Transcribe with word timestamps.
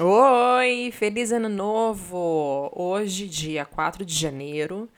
Oi, 0.00 0.92
feliz 0.92 1.32
ano 1.32 1.48
novo! 1.48 2.70
Hoje, 2.72 3.26
dia 3.26 3.64
4 3.64 4.04
de 4.04 4.14
janeiro 4.14 4.88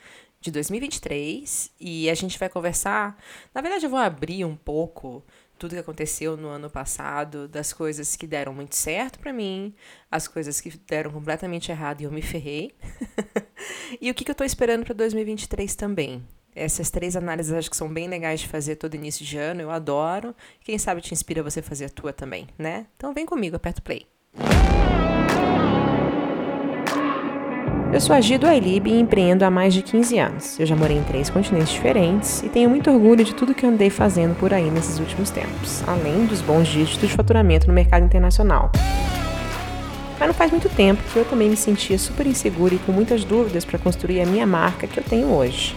de 0.43 0.51
2023, 0.51 1.73
e 1.81 2.11
a 2.11 2.15
gente 2.15 2.39
vai 2.39 2.51
conversar. 2.51 3.17
Na 3.55 3.63
verdade, 3.63 3.87
eu 3.87 3.91
vou 3.91 3.99
abrir 3.99 4.45
um 4.45 4.55
pouco 4.55 5.25
tudo 5.59 5.71
que 5.71 5.81
aconteceu 5.81 6.37
no 6.37 6.49
ano 6.49 6.69
passado, 6.69 7.49
das 7.49 7.73
coisas 7.73 8.15
que 8.15 8.27
deram 8.27 8.53
muito 8.53 8.77
certo 8.77 9.19
para 9.19 9.33
mim, 9.33 9.75
as 10.11 10.29
coisas 10.29 10.61
que 10.61 10.69
deram 10.87 11.11
completamente 11.11 11.73
errado 11.73 12.03
e 12.03 12.05
eu 12.05 12.13
me 12.13 12.21
ferrei, 12.21 12.75
e 14.03 14.11
o 14.11 14.15
que, 14.15 14.23
que 14.23 14.31
eu 14.31 14.35
tô 14.35 14.45
esperando 14.45 14.85
para 14.85 14.95
2023 14.95 15.75
também. 15.77 16.23
Essas 16.55 16.91
três 16.91 17.17
análises 17.17 17.55
acho 17.55 17.71
que 17.71 17.77
são 17.77 17.89
bem 17.89 18.07
legais 18.07 18.41
de 18.41 18.49
fazer 18.49 18.77
todo 18.77 18.97
início 18.97 19.25
de 19.25 19.39
ano, 19.39 19.63
eu 19.63 19.71
adoro. 19.71 20.37
Quem 20.63 20.77
sabe 20.77 21.01
te 21.01 21.15
inspira 21.15 21.43
você 21.43 21.61
a 21.61 21.63
fazer 21.63 21.87
a 21.87 21.91
tua 21.91 22.13
também, 22.13 22.49
né? 22.59 22.87
Então 22.99 23.15
vem 23.15 23.25
comigo, 23.25 23.57
aperta 23.57 23.81
o 23.81 23.83
play. 23.83 24.07
Eu 27.93 28.01
sou 28.01 28.15
a 28.15 28.21
Gido 28.21 28.47
Ailib 28.47 28.87
e 28.87 29.01
empreendo 29.01 29.43
há 29.43 29.51
mais 29.51 29.75
de 29.75 29.83
15 29.83 30.17
anos. 30.17 30.61
Eu 30.61 30.65
já 30.65 30.77
morei 30.77 30.97
em 30.97 31.03
três 31.03 31.29
continentes 31.29 31.73
diferentes 31.73 32.41
e 32.41 32.49
tenho 32.49 32.71
muito 32.71 32.89
orgulho 32.89 33.25
de 33.25 33.35
tudo 33.35 33.53
que 33.53 33.67
andei 33.67 33.91
fazendo 33.91 34.39
por 34.39 34.55
aí 34.55 34.71
nesses 34.71 35.01
últimos 35.01 35.29
tempos, 35.31 35.83
além 35.89 36.25
dos 36.25 36.41
bons 36.41 36.69
dígitos 36.69 37.09
de 37.09 37.17
faturamento 37.17 37.67
no 37.67 37.73
mercado 37.73 38.05
internacional. 38.05 38.71
Mas 40.21 40.29
não 40.29 40.35
faz 40.35 40.53
muito 40.53 40.69
tempo 40.69 41.03
que 41.13 41.17
eu 41.17 41.25
também 41.25 41.51
me 41.51 41.57
sentia 41.57 41.99
super 41.99 42.29
insegura 42.29 42.77
e 42.77 42.79
com 42.79 42.93
muitas 42.93 43.25
dúvidas 43.25 43.65
para 43.65 43.79
construir 43.79 44.21
a 44.21 44.27
minha 44.27 44.47
marca 44.47 44.87
que 44.87 45.01
eu 45.01 45.03
tenho 45.03 45.27
hoje. 45.27 45.75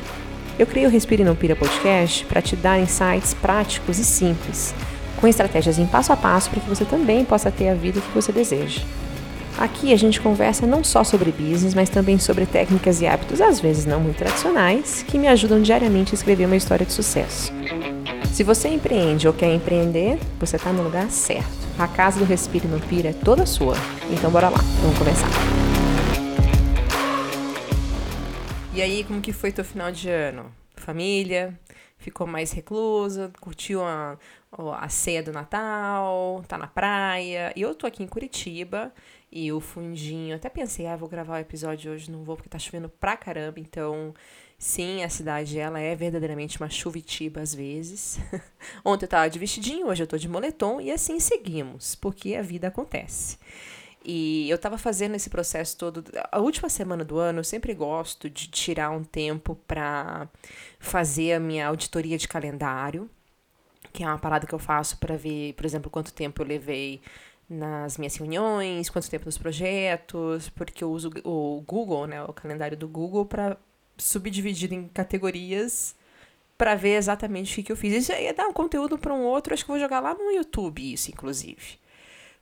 Eu 0.59 0.67
criei 0.67 0.86
o 0.86 0.91
Respire 0.91 1.23
Não 1.23 1.36
Pira 1.36 1.55
Podcast 1.55 2.25
para 2.25 2.44
te 2.44 2.55
dar 2.55 2.80
insights 2.80 3.34
práticos 3.34 3.98
e 3.98 4.05
simples, 4.05 4.75
com 5.20 5.27
estratégias 5.27 5.80
em 5.80 5.88
passo 5.88 6.14
a 6.14 6.16
passo 6.16 6.52
para 6.52 6.59
que 6.59 6.70
você 6.70 6.86
também 6.86 7.25
possa 7.25 7.50
ter 7.50 7.70
a 7.70 7.73
vida 7.73 8.00
que 8.00 8.14
você 8.14 8.31
deseja. 8.31 8.84
Aqui 9.57 9.93
a 9.93 9.95
gente 9.95 10.20
conversa 10.20 10.66
não 10.66 10.84
só 10.84 11.03
sobre 11.03 11.31
business, 11.31 11.75
mas 11.75 11.89
também 11.89 12.17
sobre 12.17 12.45
técnicas 12.45 13.02
e 13.02 13.07
hábitos, 13.07 13.39
às 13.39 13.59
vezes 13.59 13.86
não 13.86 14.00
muito 14.00 14.17
tradicionais, 14.17 15.03
que 15.03 15.17
me 15.17 15.28
ajudam 15.28 15.61
diariamente 15.61 16.14
a 16.14 16.16
escrever 16.16 16.45
uma 16.45 16.55
história 16.55 16.86
de 16.86 16.91
sucesso. 16.91 17.52
Se 18.33 18.44
você 18.44 18.67
empreende 18.67 19.28
ou 19.28 19.33
quer 19.33 19.53
empreender, 19.53 20.17
você 20.39 20.55
está 20.55 20.73
no 20.73 20.81
lugar 20.81 21.09
certo. 21.11 21.47
A 21.78 21.88
casa 21.88 22.17
do 22.17 22.25
Respire 22.25 22.67
no 22.67 22.80
Pira 22.80 23.09
é 23.09 23.13
toda 23.13 23.45
sua. 23.45 23.75
Então 24.11 24.31
bora 24.31 24.50
lá, 24.50 24.58
vamos 24.81 24.97
começar. 24.97 25.30
E 28.73 28.81
aí, 28.81 29.03
como 29.03 29.22
que 29.22 29.31
foi 29.31 29.52
teu 29.52 29.63
final 29.63 29.91
de 29.91 30.09
ano? 30.09 30.52
Família? 30.75 31.58
Ficou 32.00 32.25
mais 32.25 32.52
reclusa? 32.52 33.31
Curtiu 33.39 33.83
a, 33.83 34.17
a 34.80 34.89
ceia 34.89 35.22
do 35.22 35.31
Natal? 35.31 36.44
Tá 36.47 36.58
na 36.58 36.67
praia? 36.67 37.53
Eu 37.56 37.75
tô 37.75 37.85
aqui 37.85 38.02
em 38.02 38.08
Curitiba 38.08 38.91
e 39.34 39.52
o 39.52 39.59
fundinho. 39.59 40.36
Até 40.36 40.48
pensei, 40.48 40.86
ah, 40.86 40.95
vou 40.95 41.09
gravar 41.09 41.38
o 41.38 41.42
episódio 41.42 41.92
hoje, 41.92 42.12
não 42.12 42.23
vou 42.23 42.36
porque 42.36 42.50
tá 42.50 42.59
chovendo 42.59 42.88
pra 42.88 43.17
caramba. 43.17 43.59
Então, 43.59 44.14
sim, 44.59 45.03
a 45.03 45.09
cidade 45.09 45.58
ela 45.58 45.80
é 45.80 45.95
verdadeiramente 45.95 46.59
uma 46.62 46.70
chuvitiba 46.70 47.42
às 47.42 47.53
vezes. 47.53 48.20
Ontem 48.86 49.06
eu 49.06 49.09
tava 49.09 49.30
de 49.30 49.40
vestidinho, 49.40 49.88
hoje 49.88 50.03
eu 50.03 50.08
tô 50.08 50.17
de 50.17 50.30
moletom 50.30 50.80
e 50.80 50.92
assim 50.92 51.20
seguimos, 51.20 51.95
porque 51.95 52.36
a 52.36 52.44
vida 52.44 52.67
acontece. 52.67 53.40
E 54.06 54.48
eu 54.50 54.58
tava 54.58 54.78
fazendo 54.78 55.16
esse 55.16 55.30
processo 55.30 55.78
todo. 55.78 56.03
A 56.31 56.40
última 56.40 56.70
semana 56.70 57.03
do 57.03 57.18
ano 57.18 57.40
eu 57.40 57.44
sempre 57.44 57.73
gosto 57.73 58.30
de 58.30 58.47
tirar 58.50 58.92
um 58.92 59.03
tempo 59.03 59.56
para 59.68 60.28
fazer 60.78 61.34
a 61.34 61.40
minha 61.40 61.68
auditoria 61.68 62.18
de 62.20 62.28
calendário, 62.28 63.09
que 63.92 64.03
é 64.03 64.08
uma 64.08 64.20
parada 64.20 64.45
que 64.45 64.53
eu 64.53 64.59
faço 64.59 64.97
para 64.97 65.16
ver, 65.16 65.53
por 65.53 65.66
exemplo, 65.66 65.90
quanto 65.90 66.14
tempo 66.14 66.42
eu 66.42 66.45
levei 66.45 67.02
nas 67.49 67.97
minhas 67.97 68.16
reuniões, 68.16 68.89
quanto 68.89 69.09
tempo 69.09 69.25
nos 69.25 69.38
projetos, 69.38 70.49
porque 70.49 70.83
eu 70.83 70.91
uso 70.91 71.11
o 71.23 71.61
Google, 71.67 72.08
né, 72.08 72.23
o 72.23 72.33
calendário 72.33 72.77
do 72.77 72.88
Google, 72.88 73.25
para 73.25 73.58
subdividir 73.97 74.73
em 74.73 74.88
categorias 74.88 75.95
para 76.58 76.75
ver 76.75 76.95
exatamente 76.95 77.59
o 77.59 77.63
que, 77.63 77.72
eu 77.72 77.75
fiz. 77.75 77.94
Isso 77.94 78.12
ia 78.13 78.34
dar 78.34 78.47
um 78.47 78.53
conteúdo 78.53 78.97
para 78.97 79.13
um 79.13 79.23
outro, 79.23 79.53
acho 79.53 79.63
que 79.63 79.72
vou 79.72 79.79
jogar 79.79 80.00
lá 80.00 80.13
no 80.13 80.31
YouTube, 80.31 80.94
isso, 80.94 81.12
inclusive. 81.12 81.79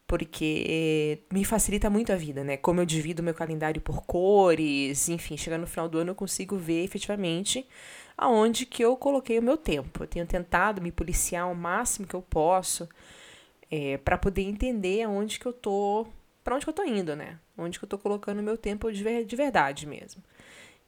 Porque 0.06 1.20
me 1.32 1.46
facilita 1.46 1.90
muito 1.90 2.12
a 2.12 2.16
vida, 2.16 2.44
né? 2.44 2.58
Como 2.58 2.82
eu 2.82 2.86
divido 2.86 3.24
meu 3.24 3.34
calendário 3.34 3.82
por 3.82 4.04
cores, 4.04 5.08
enfim, 5.10 5.38
chegando 5.38 5.62
no 5.62 5.68
final 5.68 5.88
do 5.88 6.00
ano 6.00 6.12
eu 6.12 6.16
consigo 6.16 6.58
ver 6.58 6.84
efetivamente 6.84 7.66
aonde 8.18 8.66
que 8.66 8.84
eu 8.84 8.96
coloquei 8.98 9.40
o 9.40 9.44
meu 9.44 9.58
tempo. 9.58 10.04
Eu 10.04 10.08
tenho 10.08 10.26
tentado 10.28 10.82
me 10.82 10.92
policiar 10.92 11.50
o 11.50 11.56
máximo 11.56 12.06
que 12.06 12.14
eu 12.14 12.22
posso 12.22 12.88
é, 13.72 13.98
para 13.98 14.18
poder 14.18 14.42
entender 14.42 15.04
aonde 15.04 15.40
que 15.40 15.46
eu 15.46 15.54
tô, 15.54 16.06
para 16.44 16.56
onde 16.56 16.66
que 16.66 16.70
eu 16.70 16.74
tô 16.74 16.84
indo, 16.84 17.16
né? 17.16 17.40
Onde 17.58 17.80
que 17.80 17.86
eu 17.86 17.90
tô 17.90 17.98
colocando 17.98 18.40
o 18.40 18.44
meu 18.44 18.58
tempo 18.58 18.92
de, 18.92 19.02
ver, 19.02 19.26
de 19.26 19.36
verdade 19.36 19.88
mesmo. 19.88 20.22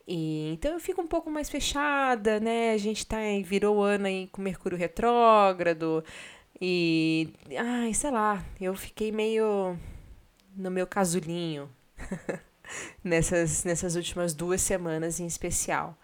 E, 0.07 0.51
então 0.53 0.73
eu 0.73 0.79
fico 0.81 1.01
um 1.01 1.07
pouco 1.07 1.31
mais 1.31 1.49
fechada, 1.49 2.39
né? 2.39 2.73
A 2.73 2.77
gente 2.77 3.05
tá 3.05 3.17
virou 3.43 3.77
o 3.77 3.81
ano 3.81 4.07
aí 4.07 4.27
com 4.27 4.41
Mercúrio 4.41 4.77
retrógrado 4.77 6.03
e 6.59 7.33
ai, 7.57 7.93
sei 7.93 8.11
lá, 8.11 8.43
eu 8.59 8.75
fiquei 8.75 9.11
meio 9.11 9.77
no 10.55 10.69
meu 10.69 10.85
casulinho 10.85 11.69
nessas 13.03 13.63
nessas 13.63 13.95
últimas 13.95 14.33
duas 14.33 14.61
semanas 14.61 15.19
em 15.19 15.25
especial. 15.25 15.97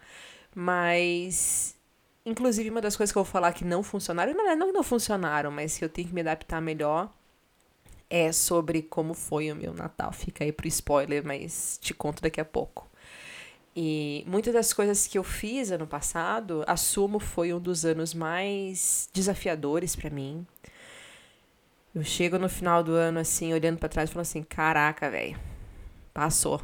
Mas 0.56 1.76
Inclusive, 2.26 2.70
uma 2.70 2.82
das 2.82 2.96
coisas 2.96 3.12
que 3.12 3.18
eu 3.18 3.24
vou 3.24 3.32
falar 3.32 3.54
que 3.54 3.66
não 3.66 3.82
funcionaram, 3.82 4.34
não 4.34 4.56
não, 4.56 4.74
não 4.74 4.84
funcionaram, 4.84 5.52
mas 5.52 5.78
que 5.78 5.86
eu 5.86 5.90
tenho 5.90 6.08
que 6.10 6.14
me 6.14 6.22
adaptar 6.22 6.62
melhor, 6.62 7.12
é 8.10 8.32
sobre 8.32 8.82
como 8.82 9.14
foi 9.14 9.52
o 9.52 9.56
meu 9.56 9.74
Natal. 9.74 10.12
Fica 10.12 10.44
aí 10.44 10.52
pro 10.52 10.68
spoiler, 10.68 11.24
mas 11.26 11.80
te 11.82 11.94
conto 11.94 12.22
daqui 12.22 12.42
a 12.42 12.46
pouco. 12.46 12.90
E 13.76 14.24
muitas 14.28 14.54
das 14.54 14.74
coisas 14.74 15.08
que 15.08 15.18
eu 15.18 15.24
fiz 15.24 15.72
ano 15.72 15.88
passado, 15.88 16.64
assumo 16.68 17.20
foi 17.20 17.54
um 17.54 17.60
dos 17.60 17.86
anos 17.86 18.14
mais 18.14 19.10
desafiadores 19.14 19.96
para 19.96 20.10
mim. 20.10 20.46
Eu 21.94 22.04
chego 22.04 22.38
no 22.38 22.50
final 22.50 22.84
do 22.84 22.94
ano 22.94 23.20
assim, 23.20 23.54
olhando 23.54 23.78
para 23.78 23.90
trás 23.90 24.10
e 24.10 24.14
falando 24.14 24.24
assim: 24.26 24.44
"Caraca, 24.44 25.10
velho. 25.10 25.40
Passou. 26.14 26.62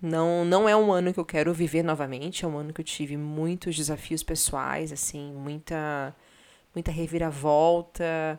Não, 0.00 0.44
não 0.44 0.68
é 0.68 0.76
um 0.76 0.92
ano 0.92 1.12
que 1.12 1.20
eu 1.20 1.24
quero 1.24 1.52
viver 1.54 1.82
novamente, 1.82 2.44
é 2.44 2.48
um 2.48 2.58
ano 2.58 2.72
que 2.72 2.80
eu 2.80 2.84
tive 2.84 3.16
muitos 3.16 3.76
desafios 3.76 4.22
pessoais, 4.22 4.92
assim, 4.92 5.32
muita 5.32 6.14
muita 6.74 6.90
reviravolta, 6.92 8.38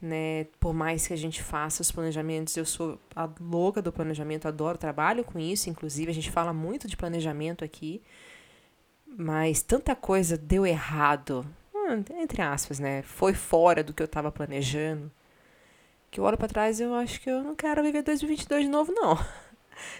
né? 0.00 0.44
Por 0.60 0.74
mais 0.74 1.06
que 1.06 1.14
a 1.14 1.16
gente 1.16 1.42
faça 1.42 1.82
os 1.82 1.90
planejamentos, 1.90 2.56
eu 2.56 2.64
sou 2.66 2.98
a 3.16 3.28
louca 3.40 3.80
do 3.82 3.92
planejamento, 3.92 4.46
adoro, 4.46 4.78
trabalho 4.78 5.24
com 5.24 5.38
isso, 5.38 5.70
inclusive 5.70 6.10
a 6.10 6.14
gente 6.14 6.30
fala 6.30 6.52
muito 6.52 6.86
de 6.86 6.96
planejamento 6.96 7.64
aqui. 7.64 8.02
Mas 9.06 9.62
tanta 9.62 9.96
coisa 9.96 10.36
deu 10.36 10.66
errado, 10.66 11.46
hum, 11.74 12.04
entre 12.20 12.42
aspas, 12.42 12.78
né? 12.78 13.02
Foi 13.02 13.34
fora 13.34 13.82
do 13.82 13.94
que 13.94 14.02
eu 14.02 14.06
estava 14.06 14.30
planejando. 14.30 15.10
Que 16.10 16.20
eu 16.20 16.24
olho 16.24 16.38
para 16.38 16.48
trás 16.48 16.80
e 16.80 16.84
eu 16.84 16.94
acho 16.94 17.20
que 17.20 17.30
eu 17.30 17.42
não 17.42 17.54
quero 17.54 17.82
viver 17.82 18.02
2022 18.02 18.64
de 18.64 18.70
novo, 18.70 18.92
não. 18.92 19.18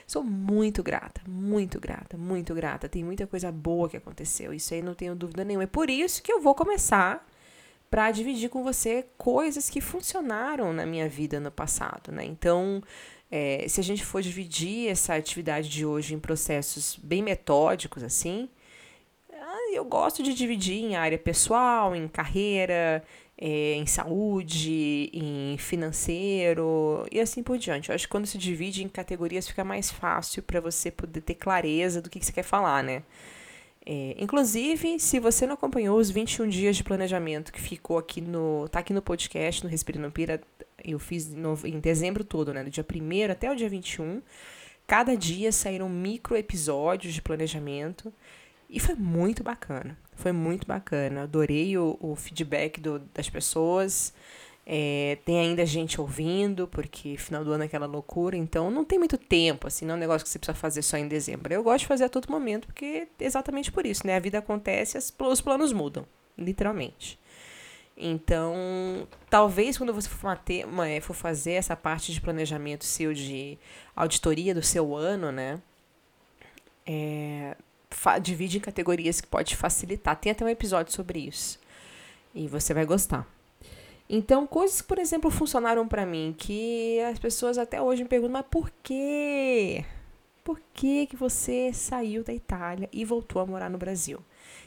Sou 0.07 0.23
muito 0.23 0.83
grata, 0.83 1.21
muito 1.27 1.81
grata, 1.81 2.17
muito 2.17 2.55
grata. 2.55 2.89
Tem 2.89 3.05
muita 3.05 3.27
coisa 3.27 3.51
boa 3.53 3.89
que 3.89 3.97
aconteceu. 3.97 4.53
Isso 4.53 4.75
aí 4.75 4.83
não 4.83 4.95
tenho 4.95 5.15
dúvida 5.15 5.45
nenhuma. 5.45 5.65
É 5.65 5.67
por 5.67 5.91
isso 5.91 6.23
que 6.23 6.33
eu 6.33 6.41
vou 6.41 6.55
começar 6.55 7.27
para 7.91 8.11
dividir 8.11 8.51
com 8.51 8.63
você 8.63 9.07
coisas 9.17 9.71
que 9.71 9.81
funcionaram 9.81 10.73
na 10.73 10.85
minha 10.85 11.09
vida 11.09 11.41
no 11.41 11.51
passado, 11.51 12.13
né? 12.13 12.25
Então, 12.25 12.83
é, 13.31 13.67
se 13.69 13.81
a 13.81 13.85
gente 13.85 14.05
for 14.05 14.23
dividir 14.23 14.89
essa 14.89 15.15
atividade 15.15 15.69
de 15.69 15.85
hoje 15.85 16.15
em 16.15 16.19
processos 16.19 16.99
bem 17.03 17.23
metódicos, 17.23 18.03
assim, 18.03 18.49
ah, 19.33 19.73
eu 19.73 19.85
gosto 19.85 20.23
de 20.23 20.35
dividir 20.35 20.85
em 20.85 20.97
área 20.97 21.19
pessoal, 21.19 21.95
em 21.97 22.09
carreira, 22.09 23.03
é, 23.41 23.75
em 23.75 23.87
saúde, 23.87 25.11
em 25.13 25.57
financeiro 25.59 27.07
e 27.11 27.21
assim 27.21 27.43
por 27.43 27.57
diante. 27.57 27.89
Eu 27.89 27.95
acho 27.95 28.07
que 28.07 28.11
quando 28.11 28.27
se 28.27 28.37
divide 28.37 28.83
em 28.83 28.89
categorias 28.89 29.47
fica 29.47 29.63
mais 29.63 29.91
fácil 29.91 30.43
para 30.43 30.61
você 30.61 30.91
poder 30.91 31.21
ter 31.21 31.35
clareza 31.35 32.03
do 32.03 32.11
que, 32.11 32.19
que 32.19 32.27
você 32.27 32.33
quer 32.33 32.43
falar, 32.43 32.83
né? 32.83 33.05
É, 33.87 34.17
inclusive, 34.19 34.99
se 34.99 35.19
você 35.19 35.47
não 35.47 35.55
acompanhou 35.55 35.99
os 35.99 36.11
21 36.11 36.49
dias 36.49 36.77
de 36.77 36.85
planejamento 36.85 37.53
que 37.53 37.61
ficou 37.61 37.97
aqui 37.97 38.21
no. 38.21 38.69
tá 38.69 38.81
aqui 38.81 38.93
no 38.93 39.01
podcast, 39.01 39.65
no 39.65 39.71
Respira 39.71 39.99
no 39.99 40.11
Pira, 40.11 40.41
eu 40.85 40.99
fiz 40.99 41.33
no, 41.33 41.59
em 41.65 41.79
dezembro 41.81 42.25
todo, 42.25 42.53
né? 42.53 42.65
Do 42.65 42.71
dia 42.71 42.85
1 42.85 43.31
até 43.33 43.51
o 43.51 43.55
dia 43.55 43.69
21. 43.69 44.21
Cada 44.87 45.17
dia 45.17 45.53
saíram 45.53 45.89
micro 45.89 46.37
episódios 46.37 47.15
de 47.15 47.23
planejamento. 47.23 48.13
E 48.69 48.79
foi 48.79 48.95
muito 48.95 49.43
bacana. 49.43 49.97
Foi 50.15 50.33
muito 50.33 50.67
bacana. 50.67 51.23
Adorei 51.23 51.79
o, 51.79 51.97
o 52.01 52.15
feedback 52.15 52.81
do, 52.81 52.99
das 53.15 53.31
pessoas. 53.31 54.13
É, 54.71 55.17
tem 55.25 55.39
ainda 55.39 55.65
gente 55.65 55.99
ouvindo, 55.99 56.69
porque 56.69 57.17
final 57.17 57.43
do 57.43 57.53
ano 57.53 57.63
é 57.63 57.67
aquela 57.67 57.87
loucura, 57.87 58.37
então 58.37 58.71
não 58.71 58.85
tem 58.85 58.99
muito 58.99 59.17
tempo, 59.17 59.67
assim, 59.67 59.87
não 59.87 59.95
é 59.95 59.97
um 59.97 60.01
negócio 60.01 60.23
que 60.23 60.29
você 60.29 60.39
precisa 60.39 60.55
fazer 60.55 60.83
só 60.83 60.99
em 60.99 61.09
dezembro. 61.09 61.55
Eu 61.55 61.63
gosto 61.63 61.81
de 61.81 61.87
fazer 61.87 62.05
a 62.05 62.09
todo 62.11 62.31
momento, 62.31 62.67
porque 62.67 63.09
é 63.19 63.25
exatamente 63.25 63.73
por 63.73 63.87
isso, 63.87 64.07
né? 64.07 64.17
A 64.17 64.21
vida 64.21 64.37
acontece, 64.37 64.99
as, 64.99 65.11
os 65.19 65.41
planos 65.41 65.73
mudam, 65.73 66.05
literalmente. 66.37 67.19
Então, 67.97 69.09
talvez 69.31 69.79
quando 69.79 69.95
você 69.95 70.09
for, 70.09 70.37
ter, 70.37 70.67
é, 70.87 71.01
for 71.01 71.15
fazer 71.15 71.53
essa 71.53 71.75
parte 71.75 72.13
de 72.13 72.21
planejamento 72.21 72.85
seu 72.85 73.15
de 73.15 73.59
auditoria 73.97 74.55
do 74.55 74.63
seu 74.63 74.95
ano, 74.95 75.33
né? 75.33 75.63
É, 76.87 77.57
divide 78.21 78.59
em 78.59 78.61
categorias 78.61 79.21
que 79.21 79.27
pode 79.27 79.57
facilitar. 79.57 80.17
Tem 80.17 80.33
até 80.33 80.45
um 80.45 80.49
episódio 80.49 80.93
sobre 80.93 81.21
isso. 81.21 81.59
E 82.35 82.47
você 82.47 82.73
vai 82.75 82.85
gostar. 82.85 83.27
Então, 84.09 84.47
coisas 84.47 84.81
que, 84.81 84.89
por 84.89 84.99
exemplo, 84.99 85.31
funcionaram 85.31 85.87
para 85.87 86.07
mim, 86.07 86.35
que 86.37 86.99
as 87.01 87.19
pessoas 87.19 87.59
até 87.59 87.81
hoje 87.81 88.03
me 88.03 88.09
perguntam, 88.09 88.33
mas 88.33 88.47
por 88.51 88.71
quê? 88.83 89.85
Por 90.43 90.59
que, 90.73 91.07
que 91.07 91.17
você 91.17 91.73
saiu 91.75 92.25
da 92.25 92.33
Itália 92.33 92.89
e 92.91 93.05
voltou 93.05 93.43
a 93.43 93.47
morar 93.47 93.69
no 93.69 93.77
Brasil? 93.77 94.21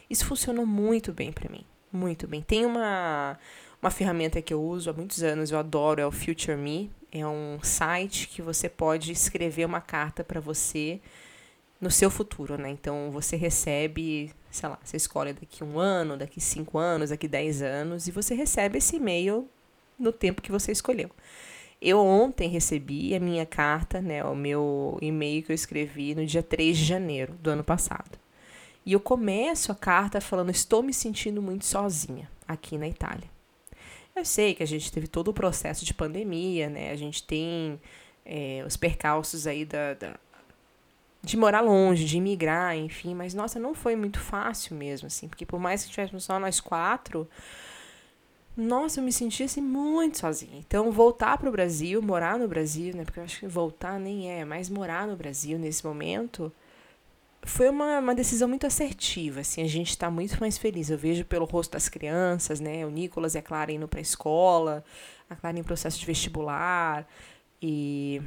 Isso 0.08 0.24
funcionou 0.24 0.64
muito 0.64 1.12
bem 1.12 1.32
para 1.32 1.50
mim. 1.50 1.64
Muito 1.92 2.28
bem. 2.28 2.40
Tem 2.40 2.64
uma, 2.64 3.36
uma 3.80 3.90
ferramenta 3.90 4.40
que 4.40 4.54
eu 4.54 4.62
uso 4.62 4.88
há 4.88 4.92
muitos 4.92 5.24
anos, 5.24 5.50
eu 5.50 5.58
adoro, 5.58 6.00
é 6.00 6.06
o 6.06 6.12
Future 6.12 6.56
Me. 6.56 6.88
É 7.10 7.26
um 7.26 7.58
site 7.62 8.28
que 8.28 8.40
você 8.40 8.68
pode 8.68 9.10
escrever 9.10 9.64
uma 9.64 9.80
carta 9.80 10.22
para 10.22 10.40
você 10.40 11.00
no 11.82 11.90
seu 11.90 12.08
futuro, 12.08 12.56
né? 12.56 12.70
Então 12.70 13.10
você 13.10 13.34
recebe, 13.34 14.32
sei 14.52 14.68
lá, 14.68 14.78
você 14.82 14.96
escolhe 14.96 15.32
daqui 15.32 15.64
um 15.64 15.80
ano, 15.80 16.16
daqui 16.16 16.40
cinco 16.40 16.78
anos, 16.78 17.10
daqui 17.10 17.26
dez 17.26 17.60
anos, 17.60 18.06
e 18.06 18.12
você 18.12 18.36
recebe 18.36 18.78
esse 18.78 18.96
e-mail 18.96 19.48
no 19.98 20.12
tempo 20.12 20.40
que 20.40 20.52
você 20.52 20.70
escolheu. 20.70 21.10
Eu 21.80 21.98
ontem 21.98 22.48
recebi 22.48 23.12
a 23.16 23.18
minha 23.18 23.44
carta, 23.44 24.00
né, 24.00 24.22
o 24.24 24.36
meu 24.36 24.96
e-mail 25.02 25.42
que 25.42 25.50
eu 25.50 25.54
escrevi 25.54 26.14
no 26.14 26.24
dia 26.24 26.42
3 26.42 26.78
de 26.78 26.84
janeiro 26.84 27.34
do 27.42 27.50
ano 27.50 27.64
passado. 27.64 28.16
E 28.86 28.92
eu 28.92 29.00
começo 29.00 29.72
a 29.72 29.74
carta 29.74 30.20
falando: 30.20 30.50
Estou 30.50 30.84
me 30.84 30.94
sentindo 30.94 31.42
muito 31.42 31.64
sozinha 31.64 32.30
aqui 32.46 32.78
na 32.78 32.86
Itália. 32.86 33.28
Eu 34.14 34.24
sei 34.24 34.54
que 34.54 34.62
a 34.62 34.66
gente 34.66 34.92
teve 34.92 35.08
todo 35.08 35.28
o 35.28 35.34
processo 35.34 35.84
de 35.84 35.92
pandemia, 35.92 36.70
né? 36.70 36.92
A 36.92 36.96
gente 36.96 37.24
tem 37.24 37.80
é, 38.24 38.62
os 38.64 38.76
percalços 38.76 39.48
aí 39.48 39.64
da, 39.64 39.94
da, 39.94 40.16
de 41.22 41.36
morar 41.36 41.60
longe, 41.60 42.04
de 42.04 42.18
imigrar, 42.18 42.76
enfim. 42.76 43.14
Mas, 43.14 43.34
nossa, 43.34 43.58
não 43.58 43.74
foi 43.74 43.94
muito 43.96 44.18
fácil 44.18 44.76
mesmo, 44.76 45.06
assim. 45.06 45.28
Porque 45.28 45.46
por 45.46 45.60
mais 45.60 45.84
que 45.84 45.90
tivéssemos 45.90 46.24
só 46.24 46.38
nós 46.38 46.60
quatro, 46.60 47.28
nossa, 48.56 49.00
eu 49.00 49.04
me 49.04 49.12
sentia 49.12 49.46
assim 49.46 49.60
muito 49.60 50.18
sozinha. 50.18 50.58
Então, 50.58 50.90
voltar 50.90 51.38
para 51.38 51.48
o 51.48 51.52
Brasil, 51.52 52.02
morar 52.02 52.38
no 52.38 52.48
Brasil, 52.48 52.94
né? 52.94 53.04
Porque 53.04 53.20
eu 53.20 53.24
acho 53.24 53.40
que 53.40 53.46
voltar 53.46 53.98
nem 53.98 54.30
é, 54.30 54.44
mas 54.44 54.68
morar 54.68 55.06
no 55.06 55.16
Brasil 55.16 55.58
nesse 55.58 55.84
momento 55.86 56.52
foi 57.44 57.68
uma, 57.68 57.98
uma 57.98 58.14
decisão 58.14 58.48
muito 58.48 58.66
assertiva, 58.66 59.40
assim, 59.40 59.62
a 59.62 59.68
gente 59.68 59.90
está 59.90 60.10
muito 60.10 60.38
mais 60.40 60.56
feliz. 60.56 60.90
Eu 60.90 60.98
vejo 60.98 61.24
pelo 61.24 61.44
rosto 61.44 61.72
das 61.72 61.88
crianças, 61.88 62.60
né, 62.60 62.86
o 62.86 62.90
Nicolas 62.90 63.34
e 63.34 63.38
a 63.38 63.42
Clara 63.42 63.72
indo 63.72 63.88
para 63.88 63.98
a 63.98 64.02
escola, 64.02 64.84
a 65.28 65.34
Clara 65.34 65.58
em 65.58 65.62
processo 65.62 65.98
de 65.98 66.06
vestibular, 66.06 67.06
e 67.60 68.22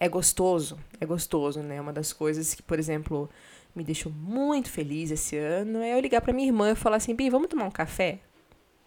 é 0.00 0.08
gostoso, 0.08 0.78
é 0.98 1.04
gostoso, 1.04 1.60
né, 1.60 1.78
uma 1.78 1.92
das 1.92 2.10
coisas 2.12 2.54
que, 2.54 2.62
por 2.62 2.78
exemplo, 2.78 3.28
me 3.74 3.84
deixou 3.84 4.10
muito 4.10 4.70
feliz 4.70 5.10
esse 5.10 5.36
ano 5.36 5.80
é 5.80 5.94
eu 5.94 6.00
ligar 6.00 6.22
para 6.22 6.32
minha 6.32 6.48
irmã 6.48 6.70
e 6.70 6.74
falar 6.74 6.96
assim, 6.96 7.14
Bi, 7.14 7.28
vamos 7.28 7.48
tomar 7.48 7.66
um 7.66 7.70
café? 7.70 8.18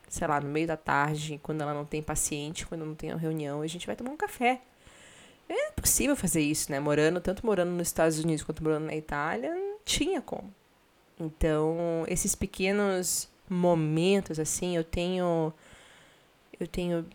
Sei 0.09 0.27
lá, 0.27 0.41
no 0.41 0.49
meio 0.49 0.67
da 0.67 0.75
tarde, 0.75 1.39
quando 1.41 1.61
ela 1.61 1.73
não 1.73 1.85
tem 1.85 2.01
paciente, 2.01 2.65
quando 2.65 2.83
não 2.85 2.95
tem 2.95 3.11
uma 3.11 3.19
reunião, 3.19 3.61
a 3.61 3.67
gente 3.67 3.87
vai 3.87 3.95
tomar 3.95 4.11
um 4.11 4.17
café. 4.17 4.61
É 5.47 5.71
possível 5.71 6.15
fazer 6.15 6.41
isso, 6.41 6.71
né? 6.71 6.79
Morando, 6.79 7.19
tanto 7.19 7.45
morando 7.45 7.71
nos 7.71 7.87
Estados 7.87 8.19
Unidos 8.19 8.43
quanto 8.43 8.63
morando 8.63 8.85
na 8.85 8.95
Itália, 8.95 9.53
não 9.53 9.77
tinha 9.85 10.21
como. 10.21 10.53
Então, 11.19 12.03
esses 12.07 12.35
pequenos 12.35 13.27
momentos, 13.49 14.39
assim, 14.39 14.75
eu 14.75 14.83
tenho. 14.83 15.53
Eu 16.59 16.67
tenho 16.67 17.05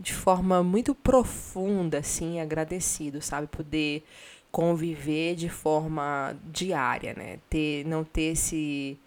de 0.00 0.12
forma 0.12 0.62
muito 0.62 0.94
profunda, 0.94 1.98
assim, 1.98 2.40
agradecido, 2.40 3.20
sabe? 3.22 3.46
Poder 3.46 4.04
conviver 4.50 5.34
de 5.34 5.48
forma 5.48 6.36
diária, 6.52 7.14
né? 7.16 7.38
Ter, 7.50 7.84
não 7.86 8.04
ter 8.04 8.32
esse, 8.32 8.98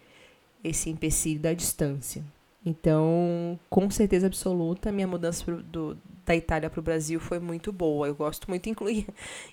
esse 0.62 0.90
empecilho 0.90 1.40
da 1.40 1.52
distância. 1.52 2.22
Então, 2.64 3.58
com 3.70 3.90
certeza 3.90 4.26
absoluta, 4.26 4.92
minha 4.92 5.06
mudança 5.06 5.44
pro, 5.44 5.62
do, 5.62 5.96
da 6.26 6.36
Itália 6.36 6.68
para 6.68 6.80
o 6.80 6.82
Brasil 6.82 7.18
foi 7.18 7.38
muito 7.38 7.72
boa. 7.72 8.06
Eu 8.06 8.14
gosto 8.14 8.48
muito 8.48 8.68
incluir. 8.68 9.06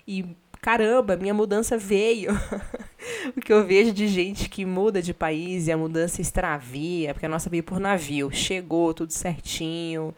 E 0.06 0.24
caramba, 0.60 1.16
minha 1.16 1.32
mudança 1.32 1.78
veio. 1.78 2.32
o 3.34 3.40
que 3.40 3.52
eu 3.52 3.64
vejo 3.64 3.92
de 3.92 4.06
gente 4.06 4.48
que 4.50 4.66
muda 4.66 5.00
de 5.00 5.14
país 5.14 5.66
e 5.66 5.72
a 5.72 5.76
mudança 5.78 6.20
extravia, 6.20 7.14
porque 7.14 7.26
a 7.26 7.28
nossa 7.28 7.48
veio 7.48 7.62
por 7.62 7.80
navio. 7.80 8.30
Chegou 8.30 8.92
tudo 8.92 9.12
certinho, 9.12 10.14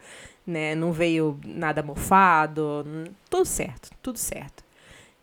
né? 0.49 0.73
Não 0.75 0.91
veio 0.91 1.39
nada 1.45 1.83
mofado, 1.83 2.85
tudo 3.29 3.45
certo, 3.45 3.89
tudo 4.01 4.17
certo. 4.17 4.63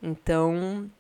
Então, 0.03 0.91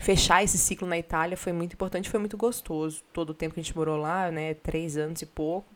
fechar 0.00 0.44
esse 0.44 0.58
ciclo 0.58 0.86
na 0.86 0.98
Itália 0.98 1.36
foi 1.36 1.52
muito 1.52 1.72
importante, 1.72 2.10
foi 2.10 2.20
muito 2.20 2.36
gostoso. 2.36 3.02
Todo 3.12 3.30
o 3.30 3.34
tempo 3.34 3.54
que 3.54 3.60
a 3.60 3.62
gente 3.62 3.76
morou 3.76 3.96
lá, 3.96 4.30
né? 4.30 4.54
Três 4.54 4.96
anos 4.96 5.22
e 5.22 5.26
pouco. 5.26 5.68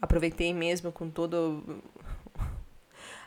Aproveitei 0.00 0.52
mesmo 0.54 0.90
com 0.90 1.08
todo 1.10 1.82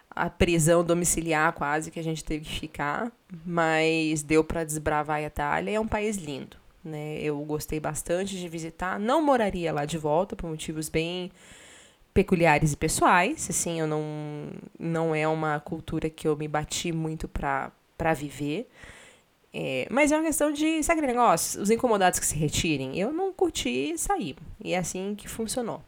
a 0.09 0.29
prisão 0.29 0.83
domiciliar 0.83 1.53
quase 1.53 1.91
que 1.91 1.99
a 1.99 2.03
gente 2.03 2.23
teve 2.23 2.45
que 2.45 2.59
ficar, 2.59 3.11
mas 3.45 4.23
deu 4.23 4.43
para 4.43 4.63
desbravar 4.63 5.17
a 5.17 5.23
Itália. 5.23 5.75
É 5.75 5.79
um 5.79 5.87
país 5.87 6.17
lindo, 6.17 6.57
né? 6.83 7.19
Eu 7.19 7.37
gostei 7.43 7.79
bastante 7.79 8.37
de 8.37 8.47
visitar. 8.47 8.99
Não 8.99 9.21
moraria 9.21 9.71
lá 9.73 9.85
de 9.85 9.97
volta 9.97 10.35
por 10.35 10.49
motivos 10.49 10.89
bem 10.89 11.31
peculiares 12.15 12.73
e 12.73 12.77
pessoais. 12.77 13.47
Assim, 13.49 13.79
eu 13.79 13.85
não 13.85 14.49
não 14.79 15.13
é 15.13 15.27
uma 15.27 15.59
cultura 15.59 16.09
que 16.09 16.27
eu 16.27 16.35
me 16.35 16.47
bati 16.47 16.91
muito 16.91 17.27
para 17.27 17.71
para 17.95 18.13
viver. 18.13 18.67
É, 19.53 19.87
mas 19.89 20.11
é 20.11 20.17
uma 20.17 20.25
questão 20.25 20.51
de, 20.51 20.83
sabe 20.83 20.99
aquele 20.99 21.13
negócio? 21.13 21.61
Os 21.61 21.69
incomodados 21.69 22.19
que 22.19 22.25
se 22.25 22.35
retirem. 22.35 22.99
Eu 22.99 23.13
não 23.13 23.31
curti 23.31 23.97
sair. 23.97 24.35
E 24.61 24.73
é 24.73 24.77
assim 24.77 25.15
que 25.15 25.29
funcionou. 25.29 25.81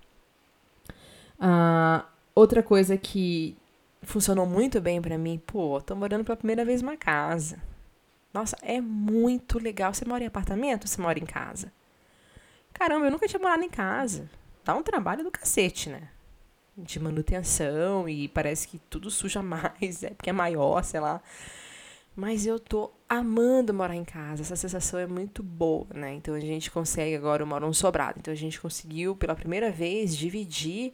Uh, 1.38 2.06
outra 2.34 2.64
coisa 2.64 2.98
que 2.98 3.58
funcionou 4.04 4.46
muito 4.46 4.80
bem 4.80 5.02
para 5.02 5.18
mim. 5.18 5.42
Pô, 5.46 5.82
tô 5.82 5.96
morando 5.98 6.24
pela 6.24 6.38
primeira 6.38 6.64
vez 6.64 6.82
numa 6.82 6.96
casa. 6.96 7.62
Nossa, 8.34 8.56
é 8.62 8.80
muito 8.80 9.60
legal. 9.60 9.94
Você 9.94 10.06
mora 10.06 10.24
em 10.24 10.28
apartamento 10.28 10.84
ou 10.84 10.88
você 10.88 11.02
mora 11.02 11.20
em 11.20 11.26
casa? 11.26 11.74
Caramba, 12.72 13.08
eu 13.08 13.12
nunca 13.12 13.28
tinha 13.28 13.40
morado 13.40 13.64
em 13.64 13.70
casa. 13.70 14.30
Dá 14.64 14.76
um 14.76 14.84
trabalho 14.84 15.26
do 15.26 15.32
cacete, 15.32 15.90
né? 15.90 16.08
De 16.78 17.00
manutenção 17.00 18.08
e 18.08 18.28
parece 18.28 18.68
que 18.68 18.78
tudo 18.78 19.10
suja 19.10 19.42
mais, 19.44 20.04
é 20.04 20.12
porque 20.12 20.30
é 20.30 20.34
maior, 20.34 20.84
sei 20.84 21.00
lá. 21.00 21.22
Mas 22.16 22.46
eu 22.46 22.60
tô 22.60 22.92
amando 23.08 23.74
morar 23.74 23.96
em 23.96 24.04
casa. 24.04 24.42
Essa 24.42 24.56
sensação 24.56 25.00
é 25.00 25.06
muito 25.06 25.44
boa, 25.44 25.86
né? 25.94 26.14
Então 26.14 26.34
a 26.34 26.40
gente 26.40 26.72
consegue 26.72 27.16
agora, 27.16 27.44
eu 27.44 27.48
moro 27.48 27.66
num 27.66 27.74
sobrado. 27.74 28.18
Então 28.20 28.32
a 28.32 28.38
gente 28.38 28.60
conseguiu 28.60 29.16
pela 29.16 29.36
primeira 29.36 29.72
vez 29.72 30.16
dividir 30.18 30.94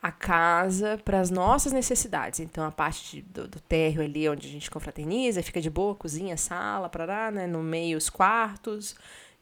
a 0.00 0.12
casa 0.12 1.00
para 1.04 1.20
as 1.20 1.30
nossas 1.30 1.72
necessidades. 1.72 2.40
Então, 2.40 2.64
a 2.64 2.70
parte 2.70 3.22
do, 3.22 3.48
do, 3.48 3.60
térreo 3.60 4.02
ali, 4.02 4.28
onde 4.28 4.46
a 4.46 4.50
gente 4.50 4.70
confraterniza, 4.70 5.42
fica 5.42 5.60
de 5.60 5.70
boa, 5.70 5.94
cozinha, 5.94 6.36
sala, 6.36 6.90
lá 6.94 7.30
né? 7.32 7.46
No 7.46 7.62
meio, 7.62 7.98
os 7.98 8.08
quartos. 8.08 8.94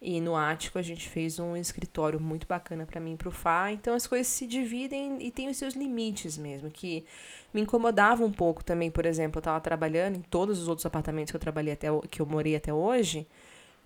E 0.07 0.21
no 0.21 0.37
ático, 0.37 0.79
a 0.79 0.83
gente 0.83 1.09
fez 1.09 1.39
um 1.39 1.57
escritório 1.57 2.21
muito 2.21 2.47
bacana 2.47 2.85
para 2.85 3.01
mim 3.01 3.15
e 3.15 3.17
para 3.17 3.31
o 3.31 3.33
Fá. 3.33 3.73
Então, 3.73 3.95
as 3.95 4.07
coisas 4.07 4.27
se 4.27 4.47
dividem 4.47 5.17
e 5.19 5.31
tem 5.31 5.49
os 5.49 5.57
seus 5.57 5.73
limites 5.73 6.37
mesmo, 6.37 6.71
que 6.71 7.07
me 7.55 7.63
incomodava 7.63 8.23
um 8.23 8.31
pouco 8.31 8.63
também. 8.63 8.91
Por 8.91 9.07
exemplo, 9.07 9.39
eu 9.39 9.41
estava 9.41 9.59
trabalhando 9.63 10.17
em 10.17 10.21
todos 10.21 10.61
os 10.61 10.69
outros 10.69 10.85
apartamentos 10.85 11.31
que 11.31 11.37
eu 11.37 11.41
trabalhei 11.41 11.73
até 11.73 11.89
que 12.11 12.21
eu 12.21 12.27
morei 12.27 12.55
até 12.55 12.71
hoje. 12.71 13.27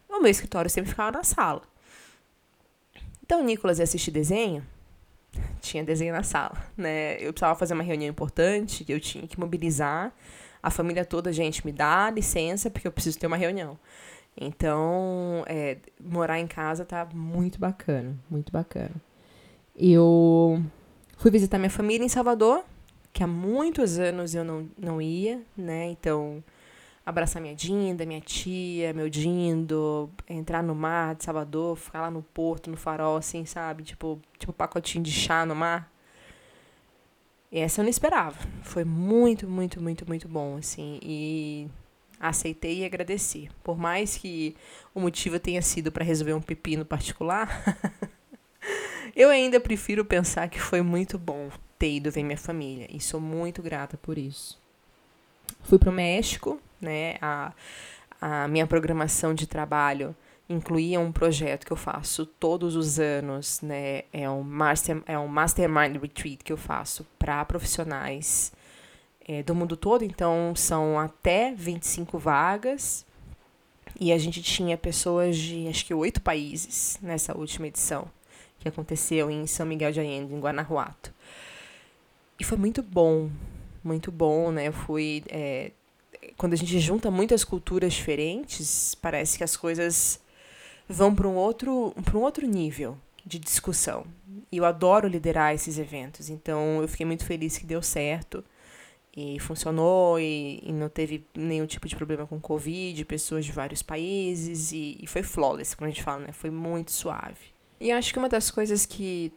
O 0.08 0.20
meu 0.20 0.28
escritório 0.28 0.68
sempre 0.68 0.90
ficava 0.90 1.12
na 1.12 1.22
sala. 1.22 1.62
Então, 3.24 3.40
o 3.40 3.44
Nicolas 3.44 3.78
ia 3.78 3.84
assistir 3.84 4.10
desenho, 4.10 4.66
tinha 5.62 5.84
desenho 5.84 6.12
na 6.12 6.24
sala, 6.24 6.60
né? 6.76 7.14
Eu 7.20 7.32
precisava 7.32 7.56
fazer 7.56 7.74
uma 7.74 7.84
reunião 7.84 8.10
importante, 8.10 8.84
eu 8.88 8.98
tinha 8.98 9.24
que 9.28 9.38
mobilizar 9.38 10.12
a 10.60 10.68
família 10.68 11.04
toda, 11.04 11.32
gente, 11.32 11.64
me 11.64 11.70
dá 11.70 12.10
licença 12.10 12.68
porque 12.68 12.88
eu 12.88 12.92
preciso 12.92 13.20
ter 13.20 13.28
uma 13.28 13.36
reunião. 13.36 13.78
Então, 14.40 15.44
é, 15.46 15.78
morar 16.00 16.38
em 16.38 16.46
casa 16.46 16.84
tá 16.84 17.06
muito 17.12 17.58
bacana, 17.58 18.16
muito 18.30 18.52
bacana. 18.52 18.94
Eu 19.76 20.62
fui 21.16 21.30
visitar 21.30 21.58
minha 21.58 21.70
família 21.70 22.04
em 22.04 22.08
Salvador, 22.08 22.64
que 23.12 23.22
há 23.22 23.26
muitos 23.26 23.98
anos 23.98 24.34
eu 24.34 24.44
não, 24.44 24.68
não 24.78 25.02
ia, 25.02 25.42
né? 25.56 25.90
Então, 25.90 26.42
abraçar 27.04 27.42
minha 27.42 27.54
Dinda, 27.54 28.06
minha 28.06 28.20
tia, 28.20 28.92
meu 28.92 29.08
Dindo, 29.08 30.10
entrar 30.28 30.62
no 30.62 30.74
mar 30.74 31.14
de 31.16 31.24
Salvador, 31.24 31.76
ficar 31.76 32.02
lá 32.02 32.10
no 32.10 32.22
porto, 32.22 32.70
no 32.70 32.76
farol, 32.76 33.16
assim, 33.16 33.44
sabe? 33.44 33.82
Tipo, 33.82 34.20
tipo 34.38 34.52
pacotinho 34.52 35.02
de 35.02 35.10
chá 35.10 35.44
no 35.44 35.54
mar. 35.54 35.90
E 37.50 37.58
essa 37.58 37.80
eu 37.80 37.84
não 37.84 37.90
esperava. 37.90 38.36
Foi 38.62 38.84
muito, 38.84 39.48
muito, 39.48 39.80
muito, 39.80 40.06
muito 40.06 40.28
bom, 40.28 40.58
assim. 40.58 41.00
E 41.02 41.68
aceitei 42.20 42.80
e 42.80 42.84
agradeci. 42.84 43.50
Por 43.62 43.78
mais 43.78 44.16
que 44.16 44.56
o 44.94 45.00
motivo 45.00 45.38
tenha 45.38 45.62
sido 45.62 45.92
para 45.92 46.04
resolver 46.04 46.34
um 46.34 46.40
pepino 46.40 46.84
particular, 46.84 47.62
eu 49.14 49.30
ainda 49.30 49.60
prefiro 49.60 50.04
pensar 50.04 50.48
que 50.48 50.60
foi 50.60 50.82
muito 50.82 51.18
bom 51.18 51.50
ter 51.78 51.96
ido 51.96 52.10
ver 52.10 52.24
minha 52.24 52.38
família 52.38 52.86
e 52.90 53.00
sou 53.00 53.20
muito 53.20 53.62
grata 53.62 53.96
por 53.96 54.18
isso. 54.18 54.60
Fui 55.62 55.78
para 55.78 55.90
o 55.90 55.92
México, 55.92 56.60
né? 56.80 57.16
A, 57.20 57.52
a 58.20 58.48
minha 58.48 58.66
programação 58.66 59.32
de 59.32 59.46
trabalho 59.46 60.14
incluía 60.48 60.98
um 60.98 61.12
projeto 61.12 61.66
que 61.66 61.72
eu 61.72 61.76
faço 61.76 62.24
todos 62.24 62.74
os 62.74 62.98
anos, 62.98 63.60
né? 63.60 64.02
É 64.12 64.28
um, 64.28 64.42
master, 64.42 65.02
é 65.06 65.18
um 65.18 65.28
Mastermind 65.28 65.96
Retreat 66.00 66.42
que 66.42 66.52
eu 66.52 66.56
faço 66.56 67.06
para 67.18 67.44
profissionais 67.44 68.52
é, 69.28 69.42
do 69.42 69.54
mundo 69.54 69.76
todo, 69.76 70.02
então 70.02 70.54
são 70.56 70.98
até 70.98 71.52
25 71.52 72.18
vagas. 72.18 73.04
E 74.00 74.10
a 74.10 74.18
gente 74.18 74.42
tinha 74.42 74.76
pessoas 74.76 75.36
de 75.36 75.68
acho 75.68 75.84
que 75.84 75.92
oito 75.92 76.20
países 76.20 76.98
nessa 77.02 77.36
última 77.36 77.66
edição, 77.66 78.08
que 78.58 78.68
aconteceu 78.68 79.30
em 79.30 79.46
São 79.46 79.66
Miguel 79.66 79.92
de 79.92 80.00
Allende, 80.00 80.32
em 80.32 80.40
Guanajuato. 80.40 81.12
E 82.40 82.44
foi 82.44 82.56
muito 82.56 82.82
bom, 82.82 83.30
muito 83.84 84.10
bom, 84.10 84.50
né? 84.50 84.68
Eu 84.68 84.72
fui. 84.72 85.22
É, 85.28 85.72
quando 86.36 86.54
a 86.54 86.56
gente 86.56 86.78
junta 86.78 87.10
muitas 87.10 87.44
culturas 87.44 87.92
diferentes, 87.92 88.94
parece 88.94 89.36
que 89.36 89.44
as 89.44 89.56
coisas 89.56 90.20
vão 90.88 91.14
para 91.14 91.28
um 91.28 91.34
outro, 91.34 91.92
para 92.04 92.16
um 92.16 92.22
outro 92.22 92.46
nível 92.46 92.96
de 93.26 93.38
discussão. 93.38 94.06
E 94.50 94.56
eu 94.56 94.64
adoro 94.64 95.08
liderar 95.08 95.52
esses 95.52 95.78
eventos, 95.78 96.30
então 96.30 96.80
eu 96.80 96.88
fiquei 96.88 97.04
muito 97.04 97.24
feliz 97.24 97.58
que 97.58 97.66
deu 97.66 97.82
certo 97.82 98.44
e 99.20 99.40
funcionou 99.40 100.20
e, 100.20 100.60
e 100.62 100.72
não 100.72 100.88
teve 100.88 101.26
nenhum 101.34 101.66
tipo 101.66 101.88
de 101.88 101.96
problema 101.96 102.24
com 102.24 102.40
Covid, 102.40 103.04
pessoas 103.04 103.44
de 103.44 103.50
vários 103.50 103.82
países 103.82 104.70
e, 104.70 104.96
e 105.02 105.06
foi 105.08 105.24
flawless, 105.24 105.76
como 105.76 105.86
a 105.86 105.90
gente 105.90 106.04
fala, 106.04 106.26
né? 106.26 106.32
Foi 106.32 106.50
muito 106.50 106.92
suave. 106.92 107.52
E 107.80 107.90
acho 107.90 108.12
que 108.12 108.18
uma 108.18 108.28
das 108.28 108.48
coisas 108.48 108.86
que 108.86 109.32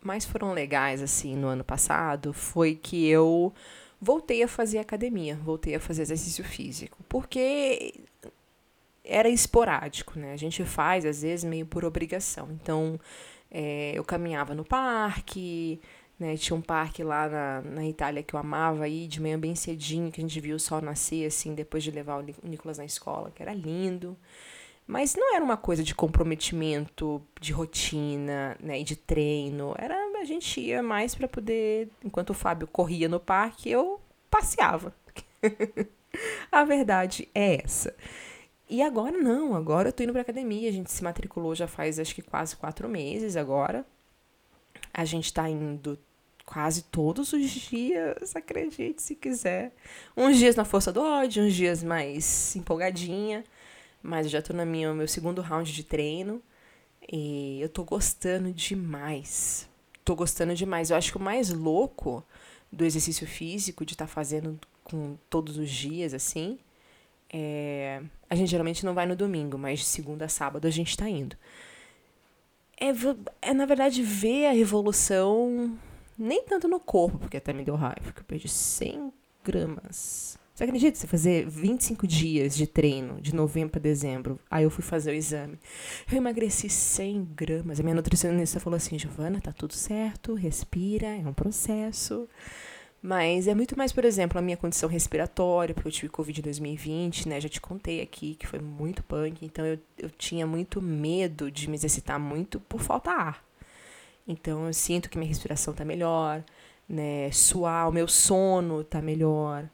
mais 0.00 0.24
foram 0.24 0.52
legais 0.52 1.02
assim 1.02 1.34
no 1.34 1.48
ano 1.48 1.64
passado 1.64 2.32
foi 2.32 2.76
que 2.76 3.08
eu 3.08 3.52
voltei 4.00 4.44
a 4.44 4.48
fazer 4.48 4.78
academia, 4.78 5.34
voltei 5.34 5.74
a 5.74 5.80
fazer 5.80 6.02
exercício 6.02 6.44
físico, 6.44 6.98
porque 7.08 7.94
era 9.04 9.28
esporádico, 9.28 10.16
né? 10.16 10.32
A 10.32 10.36
gente 10.36 10.64
faz, 10.64 11.04
às 11.04 11.22
vezes, 11.22 11.44
meio 11.44 11.66
por 11.66 11.84
obrigação. 11.84 12.48
Então, 12.52 13.00
é, 13.50 13.92
eu 13.96 14.04
caminhava 14.04 14.54
no 14.54 14.64
parque, 14.64 15.80
né? 16.22 16.36
Tinha 16.36 16.56
um 16.56 16.62
parque 16.62 17.02
lá 17.02 17.28
na, 17.28 17.62
na 17.62 17.86
Itália 17.86 18.22
que 18.22 18.34
eu 18.34 18.40
amava 18.40 18.88
ir 18.88 19.08
de 19.08 19.20
manhã 19.20 19.38
bem 19.38 19.54
cedinho, 19.54 20.10
que 20.10 20.20
a 20.20 20.24
gente 20.24 20.40
viu 20.40 20.56
o 20.56 20.60
sol 20.60 20.80
nascer, 20.80 21.26
assim, 21.26 21.54
depois 21.54 21.82
de 21.82 21.90
levar 21.90 22.18
o 22.18 22.26
Nicolas 22.42 22.78
na 22.78 22.84
escola, 22.84 23.30
que 23.30 23.42
era 23.42 23.52
lindo. 23.52 24.16
Mas 24.86 25.14
não 25.14 25.34
era 25.34 25.44
uma 25.44 25.56
coisa 25.56 25.82
de 25.82 25.94
comprometimento, 25.94 27.22
de 27.40 27.52
rotina, 27.52 28.56
né, 28.60 28.80
e 28.80 28.84
de 28.84 28.96
treino. 28.96 29.74
Era 29.78 29.96
a 30.22 30.24
gente 30.24 30.60
ia 30.60 30.82
mais 30.82 31.14
para 31.16 31.26
poder, 31.26 31.88
enquanto 32.04 32.30
o 32.30 32.34
Fábio 32.34 32.68
corria 32.68 33.08
no 33.08 33.18
parque, 33.18 33.68
eu 33.68 34.00
passeava. 34.30 34.94
a 36.50 36.64
verdade 36.64 37.28
é 37.34 37.62
essa. 37.64 37.94
E 38.70 38.80
agora 38.80 39.18
não, 39.18 39.56
agora 39.56 39.88
eu 39.88 39.92
tô 39.92 40.04
indo 40.04 40.12
pra 40.12 40.22
academia. 40.22 40.68
A 40.68 40.72
gente 40.72 40.92
se 40.92 41.02
matriculou 41.02 41.54
já 41.54 41.66
faz 41.66 41.98
acho 41.98 42.14
que 42.14 42.22
quase 42.22 42.54
quatro 42.56 42.88
meses 42.88 43.36
agora. 43.36 43.84
A 44.94 45.04
gente 45.04 45.32
tá 45.32 45.48
indo 45.48 45.98
quase 46.44 46.82
todos 46.82 47.32
os 47.32 47.50
dias, 47.50 48.34
acredite 48.34 49.02
se 49.02 49.14
quiser. 49.14 49.72
Uns 50.16 50.36
dias 50.38 50.56
na 50.56 50.64
força 50.64 50.92
do 50.92 51.02
ódio, 51.02 51.44
uns 51.44 51.54
dias 51.54 51.82
mais 51.82 52.54
empolgadinha. 52.56 53.44
Mas 54.02 54.26
eu 54.26 54.32
já 54.32 54.42
tô 54.42 54.52
no 54.52 54.66
minha, 54.66 54.92
meu 54.92 55.06
segundo 55.08 55.40
round 55.40 55.72
de 55.72 55.84
treino. 55.84 56.42
E 57.10 57.60
eu 57.60 57.68
tô 57.68 57.84
gostando 57.84 58.52
demais. 58.52 59.68
Tô 60.04 60.14
gostando 60.14 60.54
demais. 60.54 60.90
Eu 60.90 60.96
acho 60.96 61.12
que 61.12 61.18
o 61.18 61.20
mais 61.20 61.50
louco 61.50 62.24
do 62.70 62.84
exercício 62.84 63.26
físico, 63.26 63.84
de 63.84 63.94
estar 63.94 64.06
tá 64.06 64.10
fazendo 64.10 64.58
com 64.82 65.16
todos 65.30 65.56
os 65.56 65.70
dias, 65.70 66.14
assim, 66.14 66.58
é, 67.32 68.02
a 68.28 68.34
gente 68.34 68.50
geralmente 68.50 68.84
não 68.84 68.94
vai 68.94 69.06
no 69.06 69.14
domingo, 69.14 69.56
mas 69.56 69.80
de 69.80 69.84
segunda 69.86 70.24
a 70.24 70.28
sábado 70.28 70.66
a 70.66 70.70
gente 70.70 70.90
está 70.90 71.08
indo. 71.08 71.36
É, 72.80 72.88
é, 73.50 73.54
na 73.54 73.64
verdade, 73.64 74.02
ver 74.02 74.46
a 74.46 74.52
revolução, 74.52 75.78
nem 76.22 76.44
tanto 76.44 76.68
no 76.68 76.78
corpo, 76.78 77.18
porque 77.18 77.36
até 77.36 77.52
me 77.52 77.64
deu 77.64 77.74
raiva, 77.74 78.12
que 78.12 78.20
eu 78.20 78.24
perdi 78.24 78.48
100 78.48 79.12
gramas. 79.44 80.38
Você 80.54 80.64
acredita? 80.64 80.98
Você 80.98 81.06
fazer 81.06 81.48
25 81.48 82.06
dias 82.06 82.54
de 82.54 82.66
treino, 82.66 83.20
de 83.20 83.34
novembro 83.34 83.70
para 83.70 83.80
dezembro. 83.80 84.38
Aí 84.50 84.64
eu 84.64 84.70
fui 84.70 84.84
fazer 84.84 85.10
o 85.10 85.14
exame. 85.14 85.58
Eu 86.10 86.18
emagreci 86.18 86.68
100 86.68 87.24
gramas. 87.34 87.80
A 87.80 87.82
minha 87.82 87.94
nutricionista 87.94 88.60
falou 88.60 88.76
assim: 88.76 88.98
Giovana, 88.98 89.40
tá 89.40 89.50
tudo 89.50 89.72
certo, 89.72 90.34
respira, 90.34 91.06
é 91.06 91.26
um 91.26 91.32
processo. 91.32 92.28
Mas 93.02 93.48
é 93.48 93.54
muito 93.54 93.76
mais, 93.76 93.92
por 93.92 94.04
exemplo, 94.04 94.38
a 94.38 94.42
minha 94.42 94.56
condição 94.56 94.88
respiratória, 94.88 95.74
porque 95.74 95.88
eu 95.88 95.92
tive 95.92 96.08
Covid 96.08 96.38
em 96.38 96.44
2020, 96.44 97.28
né? 97.28 97.40
Já 97.40 97.48
te 97.48 97.60
contei 97.60 98.00
aqui 98.00 98.36
que 98.36 98.46
foi 98.46 98.60
muito 98.60 99.02
punk, 99.02 99.44
então 99.44 99.66
eu, 99.66 99.78
eu 99.98 100.10
tinha 100.10 100.46
muito 100.46 100.80
medo 100.80 101.50
de 101.50 101.68
me 101.68 101.74
exercitar 101.74 102.20
muito 102.20 102.60
por 102.60 102.80
falta 102.80 103.10
de 103.10 103.16
ar. 103.16 103.51
Então 104.26 104.66
eu 104.66 104.72
sinto 104.72 105.10
que 105.10 105.18
minha 105.18 105.28
respiração 105.28 105.74
tá 105.74 105.84
melhor, 105.84 106.44
né? 106.88 107.30
Suar, 107.32 107.88
o 107.88 107.92
meu 107.92 108.06
sono 108.08 108.84
tá 108.84 109.02
melhor, 109.02 109.68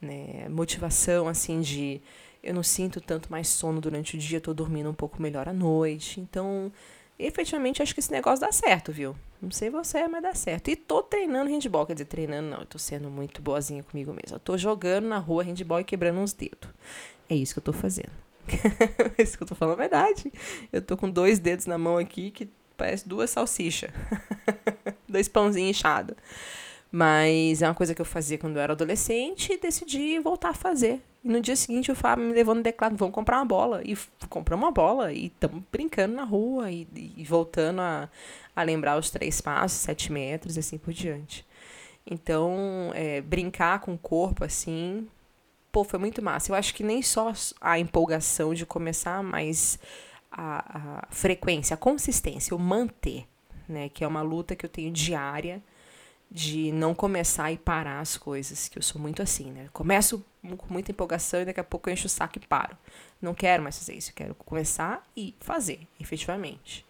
né? 0.00 0.48
Motivação, 0.48 1.28
assim, 1.28 1.60
de. 1.60 2.00
Eu 2.42 2.54
não 2.54 2.62
sinto 2.62 3.00
tanto 3.00 3.30
mais 3.30 3.48
sono 3.48 3.80
durante 3.80 4.16
o 4.16 4.18
dia, 4.18 4.40
tô 4.40 4.54
dormindo 4.54 4.88
um 4.88 4.94
pouco 4.94 5.20
melhor 5.20 5.48
à 5.48 5.52
noite. 5.52 6.20
Então 6.20 6.72
efetivamente 7.18 7.82
acho 7.82 7.92
que 7.92 8.00
esse 8.00 8.12
negócio 8.12 8.40
dá 8.46 8.52
certo, 8.52 8.92
viu? 8.92 9.16
Não 9.42 9.50
sei 9.50 9.70
você, 9.70 10.06
mas 10.06 10.22
dá 10.22 10.34
certo. 10.34 10.68
E 10.68 10.76
tô 10.76 11.02
treinando 11.02 11.50
handball, 11.50 11.86
quer 11.86 11.94
dizer, 11.94 12.06
treinando 12.06 12.48
não, 12.48 12.60
eu 12.60 12.66
tô 12.66 12.78
sendo 12.78 13.10
muito 13.10 13.42
boazinha 13.42 13.82
comigo 13.82 14.12
mesma. 14.12 14.36
Eu 14.36 14.40
tô 14.40 14.56
jogando 14.56 15.06
na 15.06 15.18
rua 15.18 15.42
handball 15.42 15.80
e 15.80 15.84
quebrando 15.84 16.20
uns 16.20 16.32
dedos. 16.32 16.70
É 17.28 17.34
isso 17.34 17.54
que 17.54 17.58
eu 17.58 17.64
tô 17.64 17.72
fazendo. 17.72 18.12
é 19.18 19.22
isso 19.22 19.36
que 19.36 19.42
eu 19.42 19.48
tô 19.48 19.54
falando 19.54 19.74
a 19.74 19.78
verdade. 19.78 20.32
Eu 20.72 20.80
tô 20.80 20.96
com 20.96 21.10
dois 21.10 21.38
dedos 21.38 21.66
na 21.66 21.76
mão 21.76 21.98
aqui 21.98 22.30
que 22.30 22.48
parece 22.78 23.06
duas 23.06 23.28
salsichas. 23.28 23.90
dois 25.06 25.28
pãozinhos 25.28 25.76
inchados. 25.76 26.16
Mas 26.90 27.60
é 27.60 27.68
uma 27.68 27.74
coisa 27.74 27.94
que 27.94 28.00
eu 28.00 28.06
fazia 28.06 28.38
quando 28.38 28.56
eu 28.56 28.62
era 28.62 28.72
adolescente 28.72 29.52
e 29.52 29.58
decidi 29.58 30.18
voltar 30.18 30.50
a 30.50 30.54
fazer. 30.54 31.02
E 31.22 31.28
no 31.28 31.40
dia 31.40 31.54
seguinte 31.54 31.92
o 31.92 31.94
Fábio 31.94 32.24
me 32.24 32.32
levou 32.32 32.54
no 32.54 32.62
declaro, 32.62 32.96
vamos 32.96 33.14
comprar 33.14 33.36
uma 33.36 33.44
bola. 33.44 33.82
E 33.84 33.96
compramos 34.30 34.64
uma 34.64 34.72
bola 34.72 35.12
e 35.12 35.26
estamos 35.26 35.62
brincando 35.70 36.14
na 36.14 36.24
rua 36.24 36.70
e, 36.70 36.86
e, 36.94 37.24
voltando 37.24 37.82
a, 37.82 38.08
a 38.56 38.62
lembrar 38.62 38.98
os 38.98 39.10
três 39.10 39.40
passos, 39.40 39.80
sete 39.80 40.10
metros 40.10 40.56
e 40.56 40.60
assim 40.60 40.78
por 40.78 40.94
diante. 40.94 41.44
Então, 42.10 42.90
é, 42.94 43.20
brincar 43.20 43.80
com 43.80 43.92
o 43.92 43.98
corpo 43.98 44.42
assim, 44.42 45.06
pô, 45.70 45.84
foi 45.84 45.98
muito 45.98 46.22
massa. 46.22 46.50
Eu 46.50 46.56
acho 46.56 46.74
que 46.74 46.82
nem 46.82 47.02
só 47.02 47.32
a 47.60 47.78
empolgação 47.78 48.54
de 48.54 48.64
começar, 48.64 49.22
mas 49.22 49.78
a, 50.30 51.00
a 51.02 51.06
frequência, 51.10 51.74
a 51.74 51.76
consistência, 51.76 52.54
o 52.54 52.58
manter, 52.58 53.26
né? 53.68 53.88
Que 53.88 54.04
é 54.04 54.06
uma 54.06 54.22
luta 54.22 54.56
que 54.56 54.64
eu 54.64 54.70
tenho 54.70 54.90
diária 54.90 55.62
de 56.30 56.70
não 56.72 56.94
começar 56.94 57.50
e 57.50 57.56
parar 57.56 58.00
as 58.00 58.16
coisas, 58.16 58.68
que 58.68 58.78
eu 58.78 58.82
sou 58.82 59.00
muito 59.00 59.22
assim, 59.22 59.50
né? 59.50 59.68
Começo 59.72 60.24
com 60.42 60.72
muita 60.72 60.90
empolgação 60.90 61.40
e 61.40 61.44
daqui 61.46 61.60
a 61.60 61.64
pouco 61.64 61.88
eu 61.88 61.94
encho 61.94 62.06
o 62.06 62.10
saco 62.10 62.38
e 62.38 62.46
paro. 62.46 62.76
Não 63.20 63.34
quero 63.34 63.62
mais 63.62 63.78
fazer 63.78 63.94
isso, 63.94 64.10
eu 64.10 64.14
quero 64.14 64.34
começar 64.34 65.02
e 65.16 65.34
fazer, 65.40 65.86
efetivamente. 65.98 66.86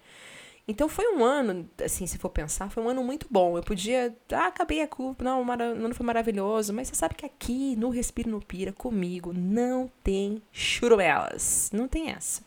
Então 0.66 0.86
foi 0.86 1.14
um 1.14 1.24
ano, 1.24 1.66
assim, 1.82 2.06
se 2.06 2.18
for 2.18 2.28
pensar, 2.28 2.68
foi 2.68 2.82
um 2.82 2.90
ano 2.90 3.02
muito 3.02 3.26
bom. 3.30 3.56
Eu 3.56 3.62
podia, 3.62 4.14
ah, 4.32 4.48
acabei 4.48 4.82
a 4.82 4.88
culpa, 4.88 5.24
não, 5.24 5.42
o 5.42 5.50
ano 5.50 5.94
foi 5.94 6.04
maravilhoso, 6.04 6.74
mas 6.74 6.88
você 6.88 6.94
sabe 6.94 7.14
que 7.14 7.24
aqui 7.24 7.74
no 7.76 7.88
Respiro 7.88 8.28
no 8.28 8.44
Pira, 8.44 8.70
comigo, 8.70 9.32
não 9.32 9.90
tem 10.04 10.42
churumelas, 10.52 11.70
não 11.72 11.88
tem 11.88 12.10
essa. 12.10 12.42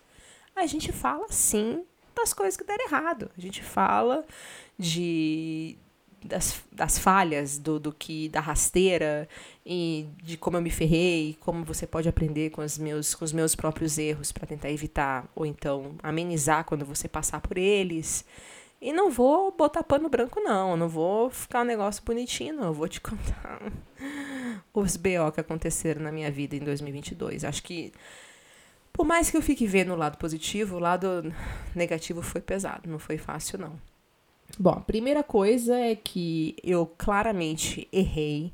A 0.55 0.65
gente 0.65 0.91
fala, 0.91 1.25
sim, 1.29 1.83
das 2.15 2.33
coisas 2.33 2.57
que 2.57 2.63
deram 2.63 2.85
errado. 2.85 3.31
A 3.37 3.41
gente 3.41 3.63
fala 3.63 4.25
de 4.77 5.77
das, 6.23 6.61
das 6.71 6.97
falhas, 6.97 7.57
do, 7.57 7.79
do 7.79 7.91
que 7.91 8.29
da 8.29 8.39
rasteira 8.39 9.27
e 9.65 10.07
de 10.21 10.37
como 10.37 10.57
eu 10.57 10.61
me 10.61 10.69
ferrei, 10.69 11.35
como 11.39 11.63
você 11.63 11.87
pode 11.87 12.07
aprender 12.07 12.51
com 12.51 12.61
os 12.61 12.77
meus, 12.77 13.15
com 13.15 13.25
os 13.25 13.33
meus 13.33 13.55
próprios 13.55 13.97
erros 13.97 14.31
para 14.31 14.45
tentar 14.45 14.69
evitar 14.69 15.27
ou 15.35 15.45
então 15.45 15.95
amenizar 16.03 16.63
quando 16.63 16.85
você 16.85 17.07
passar 17.07 17.41
por 17.41 17.57
eles. 17.57 18.23
E 18.79 18.91
não 18.91 19.11
vou 19.11 19.51
botar 19.51 19.83
pano 19.83 20.09
branco, 20.09 20.39
não. 20.39 20.75
Não 20.75 20.89
vou 20.89 21.29
ficar 21.29 21.61
um 21.61 21.65
negócio 21.65 22.03
bonitinho, 22.03 22.55
não. 22.55 22.65
Eu 22.65 22.73
vou 22.73 22.87
te 22.87 22.99
contar 23.01 23.61
os 24.73 24.97
BO 24.97 25.31
que 25.33 25.39
aconteceram 25.39 26.01
na 26.01 26.11
minha 26.11 26.31
vida 26.31 26.55
em 26.55 26.59
2022. 26.59 27.43
Acho 27.43 27.61
que, 27.61 27.93
por 28.93 29.05
mais 29.05 29.31
que 29.31 29.37
eu 29.37 29.41
fique 29.41 29.65
vendo 29.65 29.93
o 29.93 29.97
lado 29.97 30.17
positivo, 30.17 30.75
o 30.75 30.79
lado 30.79 31.33
negativo 31.75 32.21
foi 32.21 32.41
pesado. 32.41 32.89
Não 32.89 32.99
foi 32.99 33.17
fácil, 33.17 33.59
não. 33.59 33.79
Bom, 34.59 34.71
a 34.71 34.81
primeira 34.81 35.23
coisa 35.23 35.77
é 35.77 35.95
que 35.95 36.55
eu 36.63 36.85
claramente 36.85 37.87
errei, 37.91 38.51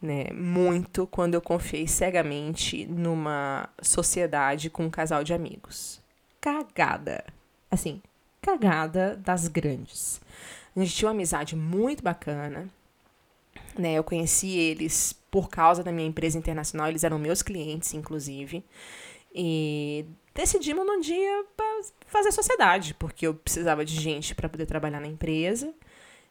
né, 0.00 0.32
muito 0.32 1.06
quando 1.06 1.34
eu 1.34 1.40
confiei 1.40 1.86
cegamente 1.86 2.86
numa 2.86 3.68
sociedade 3.82 4.70
com 4.70 4.86
um 4.86 4.90
casal 4.90 5.22
de 5.22 5.34
amigos. 5.34 6.00
Cagada. 6.40 7.24
Assim, 7.70 8.00
cagada 8.40 9.16
das 9.16 9.48
grandes. 9.48 10.20
A 10.74 10.80
gente 10.80 10.94
tinha 10.94 11.08
uma 11.08 11.14
amizade 11.14 11.56
muito 11.56 12.02
bacana, 12.02 12.68
né? 13.78 13.94
Eu 13.94 14.04
conheci 14.04 14.50
eles 14.50 15.14
por 15.30 15.48
causa 15.48 15.82
da 15.82 15.92
minha 15.92 16.08
empresa 16.08 16.38
internacional, 16.38 16.88
eles 16.88 17.04
eram 17.04 17.18
meus 17.18 17.42
clientes, 17.42 17.92
inclusive. 17.92 18.64
E 19.38 20.06
decidimos 20.34 20.86
num 20.86 20.98
dia 20.98 21.44
fazer 22.06 22.32
sociedade, 22.32 22.94
porque 22.94 23.26
eu 23.26 23.34
precisava 23.34 23.84
de 23.84 23.94
gente 23.94 24.34
para 24.34 24.48
poder 24.48 24.64
trabalhar 24.64 24.98
na 24.98 25.06
empresa 25.06 25.74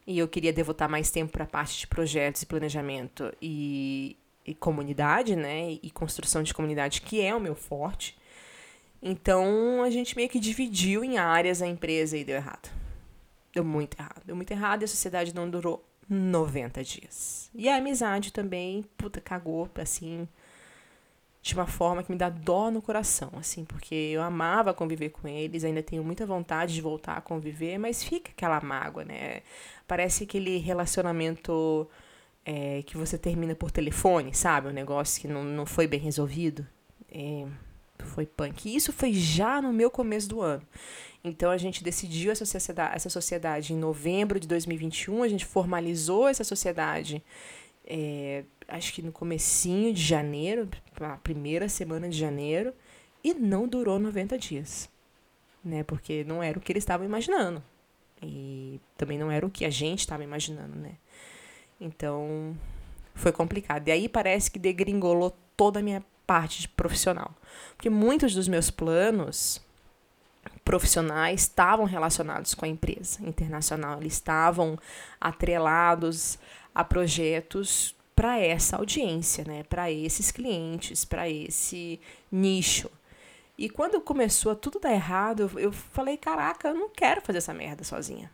e 0.08 0.18
eu 0.18 0.28
queria 0.28 0.52
devotar 0.52 0.90
mais 0.90 1.12
tempo 1.12 1.32
para 1.32 1.44
a 1.44 1.48
parte 1.48 1.80
de 1.80 1.88
projetos 1.88 2.42
e 2.42 2.46
planejamento 2.48 3.32
e, 3.40 4.18
e 4.44 4.56
comunidade, 4.56 5.36
né? 5.36 5.74
E 5.84 5.92
construção 5.92 6.42
de 6.42 6.52
comunidade, 6.52 7.02
que 7.02 7.22
é 7.22 7.34
o 7.36 7.40
meu 7.40 7.54
forte. 7.54 8.18
Então 9.02 9.84
a 9.84 9.90
gente 9.92 10.16
meio 10.16 10.30
que 10.30 10.40
dividiu 10.40 11.04
em 11.04 11.20
áreas 11.20 11.62
a 11.62 11.68
empresa 11.68 12.18
e 12.18 12.24
deu 12.24 12.38
errado. 12.38 12.72
Deu 13.54 13.64
muito 13.64 14.00
errado. 14.00 14.22
Deu 14.26 14.36
muito 14.36 14.50
errado 14.50 14.82
e 14.82 14.86
a 14.86 14.88
sociedade 14.88 15.34
não 15.34 15.48
durou 15.48 15.88
90 16.10 16.84
dias. 16.84 17.52
E 17.54 17.70
a 17.70 17.78
amizade 17.78 18.34
também, 18.34 18.84
puta, 18.98 19.22
cagou, 19.22 19.70
assim, 19.76 20.28
de 21.46 21.54
uma 21.54 21.68
forma 21.68 22.02
que 22.02 22.12
me 22.12 22.18
dá 22.18 22.28
dó 22.28 22.72
no 22.72 22.82
coração, 22.82 23.30
assim, 23.38 23.64
porque 23.66 23.94
eu 23.94 24.24
amava 24.24 24.74
conviver 24.74 25.10
com 25.10 25.28
eles, 25.28 25.64
ainda 25.64 25.84
tenho 25.84 26.04
muita 26.04 26.26
vontade 26.26 26.74
de 26.74 26.82
voltar 26.82 27.18
a 27.18 27.22
conviver, 27.22 27.78
mas 27.78 28.04
fica 28.04 28.32
aquela 28.32 28.60
mágoa, 28.62 29.06
né? 29.06 29.42
Parece 29.88 30.24
aquele 30.24 30.58
relacionamento 30.58 31.88
é, 32.44 32.82
que 32.82 32.98
você 32.98 33.16
termina 33.16 33.54
por 33.54 33.70
telefone, 33.70 34.34
sabe? 34.34 34.70
Um 34.70 34.72
negócio 34.72 35.22
que 35.22 35.28
não, 35.28 35.44
não 35.44 35.68
foi 35.68 35.86
bem 35.86 36.00
resolvido. 36.00 36.66
É, 37.12 37.46
foi 38.00 38.26
punk. 38.26 38.68
E 38.68 38.76
isso 38.76 38.92
foi 38.92 39.14
já 39.14 39.62
no 39.62 39.72
meu 39.72 39.92
começo 39.92 40.28
do 40.28 40.42
ano. 40.42 40.64
Então 41.24 41.52
a 41.52 41.58
gente 41.58 41.84
decidiu 41.84 42.32
essa 42.32 42.44
sociedade, 42.44 42.96
essa 42.96 43.10
sociedade 43.12 43.72
em 43.72 43.78
novembro 43.78 44.40
de 44.40 44.48
2021, 44.48 45.22
a 45.22 45.28
gente 45.28 45.46
formalizou 45.46 46.28
essa 46.28 46.44
sociedade 46.44 47.24
é, 47.86 48.46
acho 48.68 48.94
que 48.94 49.02
no 49.02 49.12
comecinho 49.12 49.94
de 49.94 50.02
janeiro, 50.02 50.70
a 51.00 51.18
primeira 51.18 51.70
semana 51.70 52.10
de 52.10 52.18
janeiro, 52.18 52.74
e 53.24 53.34
não 53.34 53.68
durou 53.68 54.00
90 54.00 54.38
dias. 54.38 54.90
Né? 55.64 55.84
Porque 55.84 56.24
não 56.24 56.44
era 56.44 56.58
o 56.58 56.62
que 56.62 56.72
eles 56.72 56.84
estavam 56.84 57.06
imaginando. 57.06 57.64
E 58.22 58.80
também 58.98 59.18
não 59.18 59.32
era 59.32 59.46
o 59.46 59.50
que 59.50 59.66
a 59.66 59.70
gente 59.70 60.00
estava 60.00 60.24
imaginando, 60.24 60.76
né? 60.78 60.94
Então, 61.80 62.56
foi 63.14 63.32
complicado. 63.32 63.88
E 63.88 63.92
aí 63.92 64.08
parece 64.08 64.50
que 64.50 64.60
degringolou 64.60 65.36
toda 65.58 65.80
a 65.80 65.84
minha 65.84 66.04
parte 66.26 66.62
de 66.62 66.68
profissional. 66.70 67.36
Porque 67.76 67.90
muitos 67.90 68.34
dos 68.34 68.48
meus 68.48 68.70
planos 68.70 69.62
profissionais 70.64 71.42
estavam 71.42 71.86
relacionados 71.86 72.54
com 72.54 72.66
a 72.66 72.68
empresa 72.68 73.20
internacional, 73.24 74.00
eles 74.00 74.14
estavam 74.14 74.78
atrelados 75.20 76.40
a 76.74 76.84
projetos 76.84 77.96
para 78.16 78.40
essa 78.40 78.78
audiência, 78.78 79.44
né? 79.44 79.64
Para 79.64 79.92
esses 79.92 80.32
clientes, 80.32 81.04
para 81.04 81.30
esse 81.30 82.00
nicho. 82.32 82.90
E 83.58 83.70
quando 83.70 84.00
começou 84.02 84.52
a 84.52 84.56
tudo 84.56 84.80
dar 84.80 84.94
errado, 84.94 85.52
eu, 85.58 85.72
falei, 85.72 86.18
caraca, 86.18 86.70
eu 86.70 86.76
não 86.76 86.90
quero 86.90 87.22
fazer 87.22 87.40
essa 87.40 87.54
merda 87.54 87.84
sozinha. 87.84 88.32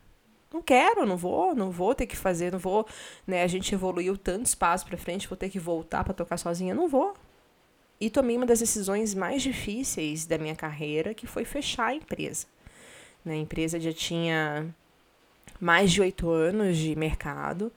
Não 0.54 0.62
quero, 0.62 1.06
não 1.06 1.16
vou, 1.16 1.56
não 1.56 1.72
vou 1.72 1.96
ter 1.96 2.06
que 2.06 2.18
fazer, 2.18 2.52
não 2.52 2.60
vou, 2.60 2.86
né? 3.26 3.44
A 3.44 3.48
gente 3.48 3.74
evoluiu 3.74 4.18
tantos 4.18 4.54
passos 4.54 4.88
para 4.88 4.98
frente, 4.98 5.28
vou 5.28 5.38
ter 5.38 5.50
que 5.50 5.60
voltar 5.60 6.04
para 6.04 6.14
tocar 6.14 6.38
sozinha, 6.38 6.76
não 6.76 6.88
vou. 6.90 7.14
E 8.00 8.10
tomei 8.10 8.36
uma 8.36 8.46
das 8.46 8.60
decisões 8.60 9.14
mais 9.14 9.42
difíceis 9.42 10.26
da 10.26 10.38
minha 10.38 10.56
carreira, 10.56 11.14
que 11.14 11.26
foi 11.26 11.46
fechar 11.46 11.88
a 11.88 11.96
empresa. 11.96 12.48
Né? 13.24 13.36
A 13.36 13.38
empresa 13.38 13.80
já 13.80 13.94
tinha 13.94 14.74
mais 15.60 15.92
de 15.92 16.02
oito 16.02 16.30
anos 16.30 16.78
de 16.78 16.96
mercado, 16.96 17.72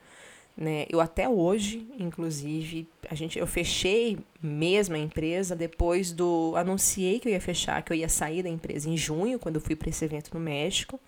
né? 0.57 0.85
Eu 0.89 1.01
até 1.01 1.27
hoje, 1.27 1.85
inclusive, 1.99 2.87
a 3.09 3.15
gente, 3.15 3.37
eu 3.37 3.45
fechei 3.45 4.17
mesmo 4.41 4.95
a 4.95 4.99
empresa 4.99 5.55
depois 5.55 6.11
do 6.11 6.53
anunciei 6.55 7.19
que 7.19 7.27
eu 7.27 7.33
ia 7.33 7.41
fechar, 7.41 7.81
que 7.81 7.91
eu 7.91 7.97
ia 7.97 8.07
sair 8.07 8.41
da 8.41 8.49
empresa 8.49 8.89
em 8.89 8.95
junho, 8.95 9.39
quando 9.39 9.55
eu 9.55 9.61
fui 9.61 9.75
para 9.75 9.89
esse 9.89 10.05
evento 10.05 10.31
no 10.33 10.39
México, 10.39 10.99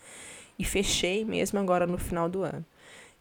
e 0.60 0.66
fechei 0.66 1.24
mesmo 1.24 1.60
agora 1.60 1.88
no 1.88 1.98
final 1.98 2.28
do 2.28 2.44
ano. 2.44 2.66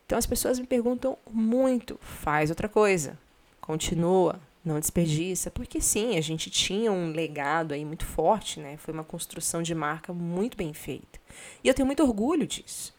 Então 0.05 0.19
as 0.19 0.27
pessoas 0.27 0.59
me 0.59 0.67
perguntam 0.67 1.17
muito, 1.31 1.99
faz 2.01 2.51
outra 2.51 2.69
coisa, 2.69 3.19
continua, 3.61 4.41
não 4.65 4.81
desperdiça, 4.81 5.49
porque 5.49 5.81
sim, 5.81 6.17
a 6.17 6.21
gente 6.21 6.51
tinha 6.51 6.91
um 6.91 7.13
legado 7.13 7.73
aí 7.73 7.85
muito 7.85 8.05
forte, 8.05 8.59
né? 8.59 8.77
Foi 8.77 8.93
uma 8.93 9.05
construção 9.05 9.63
de 9.63 9.75
marca 9.75 10.13
muito 10.13 10.57
bem 10.57 10.73
feita. 10.73 11.21
E 11.63 11.69
eu 11.69 11.75
tenho 11.75 11.87
muito 11.87 12.03
orgulho 12.03 12.47
disso. 12.47 12.96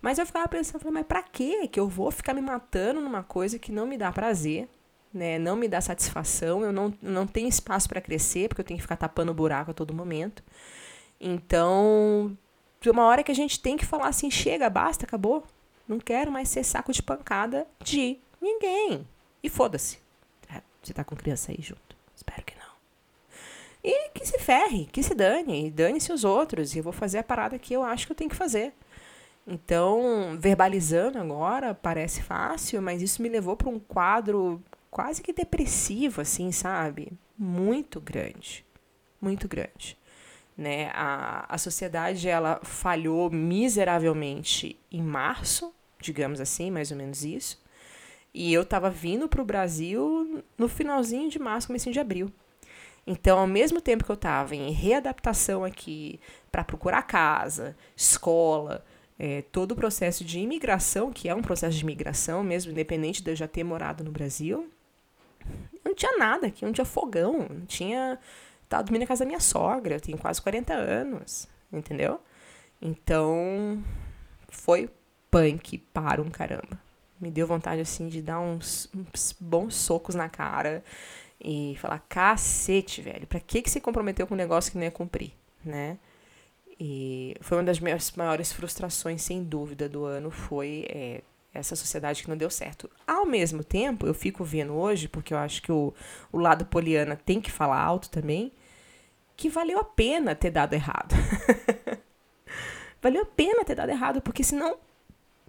Mas 0.00 0.18
eu 0.18 0.26
ficava 0.26 0.46
pensando, 0.48 0.80
falei, 0.80 0.94
mas 0.94 1.06
pra 1.06 1.22
quê 1.22 1.66
que 1.68 1.80
eu 1.80 1.88
vou 1.88 2.10
ficar 2.10 2.34
me 2.34 2.40
matando 2.40 3.00
numa 3.00 3.22
coisa 3.22 3.58
que 3.58 3.72
não 3.72 3.86
me 3.86 3.96
dá 3.96 4.12
prazer, 4.12 4.68
né? 5.12 5.38
Não 5.38 5.56
me 5.56 5.66
dá 5.66 5.80
satisfação, 5.80 6.62
eu 6.62 6.72
não, 6.72 6.92
não 7.00 7.26
tenho 7.26 7.48
espaço 7.48 7.88
para 7.88 8.00
crescer, 8.00 8.48
porque 8.48 8.60
eu 8.60 8.64
tenho 8.64 8.78
que 8.78 8.82
ficar 8.82 8.96
tapando 8.96 9.32
o 9.32 9.34
buraco 9.34 9.70
a 9.70 9.74
todo 9.74 9.94
momento. 9.94 10.42
Então, 11.20 12.36
de 12.80 12.90
uma 12.90 13.04
hora 13.04 13.22
que 13.22 13.32
a 13.32 13.34
gente 13.34 13.60
tem 13.60 13.76
que 13.76 13.86
falar 13.86 14.08
assim, 14.08 14.30
chega, 14.30 14.68
basta, 14.68 15.04
acabou. 15.04 15.44
Não 15.88 15.98
quero 15.98 16.30
mais 16.30 16.48
ser 16.48 16.64
saco 16.64 16.92
de 16.92 17.02
pancada 17.02 17.66
de 17.82 18.18
ninguém. 18.40 19.06
E 19.42 19.48
foda-se. 19.48 19.98
É, 20.52 20.60
você 20.82 20.92
tá 20.92 21.04
com 21.04 21.16
criança 21.16 21.52
aí 21.52 21.58
junto. 21.60 21.96
Espero 22.14 22.42
que 22.44 22.54
não. 22.56 22.66
E 23.82 24.10
que 24.10 24.26
se 24.26 24.38
ferre, 24.38 24.86
que 24.86 25.02
se 25.02 25.14
dane, 25.14 25.70
dane-se 25.70 26.12
os 26.12 26.24
outros. 26.24 26.74
E 26.74 26.78
eu 26.78 26.84
vou 26.84 26.92
fazer 26.92 27.18
a 27.18 27.24
parada 27.24 27.58
que 27.58 27.72
eu 27.72 27.82
acho 27.84 28.06
que 28.06 28.12
eu 28.12 28.16
tenho 28.16 28.30
que 28.30 28.36
fazer. 28.36 28.72
Então, 29.46 30.36
verbalizando 30.38 31.18
agora 31.18 31.72
parece 31.72 32.20
fácil, 32.20 32.82
mas 32.82 33.00
isso 33.00 33.22
me 33.22 33.28
levou 33.28 33.56
para 33.56 33.68
um 33.68 33.78
quadro 33.78 34.60
quase 34.90 35.22
que 35.22 35.32
depressivo, 35.32 36.20
assim, 36.20 36.50
sabe? 36.50 37.12
Muito 37.38 38.00
grande. 38.00 38.64
Muito 39.20 39.46
grande. 39.46 39.96
Né? 40.56 40.90
A, 40.94 41.46
a 41.48 41.58
sociedade 41.58 42.28
ela 42.28 42.60
falhou 42.64 43.30
miseravelmente 43.30 44.80
em 44.90 45.02
março, 45.02 45.72
digamos 46.00 46.40
assim, 46.40 46.70
mais 46.70 46.90
ou 46.90 46.96
menos 46.96 47.24
isso. 47.24 47.62
E 48.34 48.52
eu 48.52 48.62
estava 48.62 48.90
vindo 48.90 49.28
para 49.28 49.40
o 49.40 49.44
Brasil 49.44 50.42
no 50.58 50.68
finalzinho 50.68 51.30
de 51.30 51.38
março, 51.38 51.68
comecinho 51.68 51.92
de 51.92 52.00
abril. 52.00 52.32
Então, 53.06 53.38
ao 53.38 53.46
mesmo 53.46 53.80
tempo 53.80 54.04
que 54.04 54.10
eu 54.10 54.14
estava 54.16 54.56
em 54.56 54.72
readaptação 54.72 55.64
aqui 55.64 56.18
para 56.50 56.64
procurar 56.64 57.02
casa, 57.02 57.76
escola, 57.96 58.84
é, 59.18 59.42
todo 59.42 59.72
o 59.72 59.76
processo 59.76 60.24
de 60.24 60.38
imigração, 60.38 61.12
que 61.12 61.28
é 61.28 61.34
um 61.34 61.42
processo 61.42 61.76
de 61.76 61.82
imigração 61.82 62.42
mesmo, 62.42 62.72
independente 62.72 63.22
de 63.22 63.30
eu 63.30 63.36
já 63.36 63.48
ter 63.48 63.64
morado 63.64 64.04
no 64.04 64.10
Brasil, 64.10 64.70
não 65.84 65.94
tinha 65.94 66.16
nada 66.18 66.48
aqui, 66.48 66.64
não 66.64 66.72
tinha 66.72 66.84
fogão, 66.84 67.46
não 67.48 67.66
tinha. 67.66 68.18
Tava 68.68 68.82
dormindo 68.82 69.02
na 69.02 69.06
casa 69.06 69.24
da 69.24 69.28
minha 69.28 69.40
sogra, 69.40 69.94
eu 69.94 70.00
tenho 70.00 70.18
quase 70.18 70.42
40 70.42 70.74
anos, 70.74 71.48
entendeu? 71.72 72.20
Então, 72.82 73.82
foi 74.48 74.90
punk 75.30 75.78
para 75.78 76.20
um 76.20 76.30
caramba. 76.30 76.80
Me 77.20 77.30
deu 77.30 77.46
vontade, 77.46 77.80
assim, 77.80 78.08
de 78.08 78.20
dar 78.20 78.40
uns, 78.40 78.90
uns 78.94 79.34
bons 79.38 79.74
socos 79.76 80.14
na 80.14 80.28
cara 80.28 80.84
e 81.40 81.76
falar: 81.80 82.00
cacete, 82.08 83.00
velho, 83.00 83.26
pra 83.26 83.40
que, 83.40 83.62
que 83.62 83.70
você 83.70 83.80
comprometeu 83.80 84.26
com 84.26 84.34
um 84.34 84.36
negócio 84.36 84.70
que 84.70 84.76
não 84.76 84.84
ia 84.84 84.90
cumprir, 84.90 85.32
né? 85.64 85.98
E 86.78 87.34
foi 87.40 87.58
uma 87.58 87.64
das 87.64 87.80
minhas 87.80 88.12
maiores 88.12 88.52
frustrações, 88.52 89.22
sem 89.22 89.42
dúvida, 89.42 89.88
do 89.88 90.04
ano, 90.04 90.30
foi 90.30 90.86
é, 90.88 91.22
essa 91.54 91.74
sociedade 91.74 92.22
que 92.22 92.28
não 92.28 92.36
deu 92.36 92.50
certo. 92.50 92.90
Ao 93.06 93.24
mesmo 93.24 93.64
tempo, 93.64 94.06
eu 94.06 94.12
fico 94.12 94.44
vendo 94.44 94.74
hoje, 94.74 95.08
porque 95.08 95.32
eu 95.32 95.38
acho 95.38 95.62
que 95.62 95.72
o, 95.72 95.94
o 96.30 96.38
lado 96.38 96.66
poliana 96.66 97.16
tem 97.16 97.40
que 97.40 97.50
falar 97.50 97.80
alto 97.80 98.10
também, 98.10 98.52
que 99.36 99.48
valeu 99.48 99.78
a 99.78 99.84
pena 99.84 100.34
ter 100.34 100.50
dado 100.50 100.74
errado. 100.74 101.14
valeu 103.00 103.22
a 103.22 103.26
pena 103.26 103.64
ter 103.64 103.74
dado 103.74 103.90
errado, 103.90 104.20
porque 104.20 104.44
senão 104.44 104.78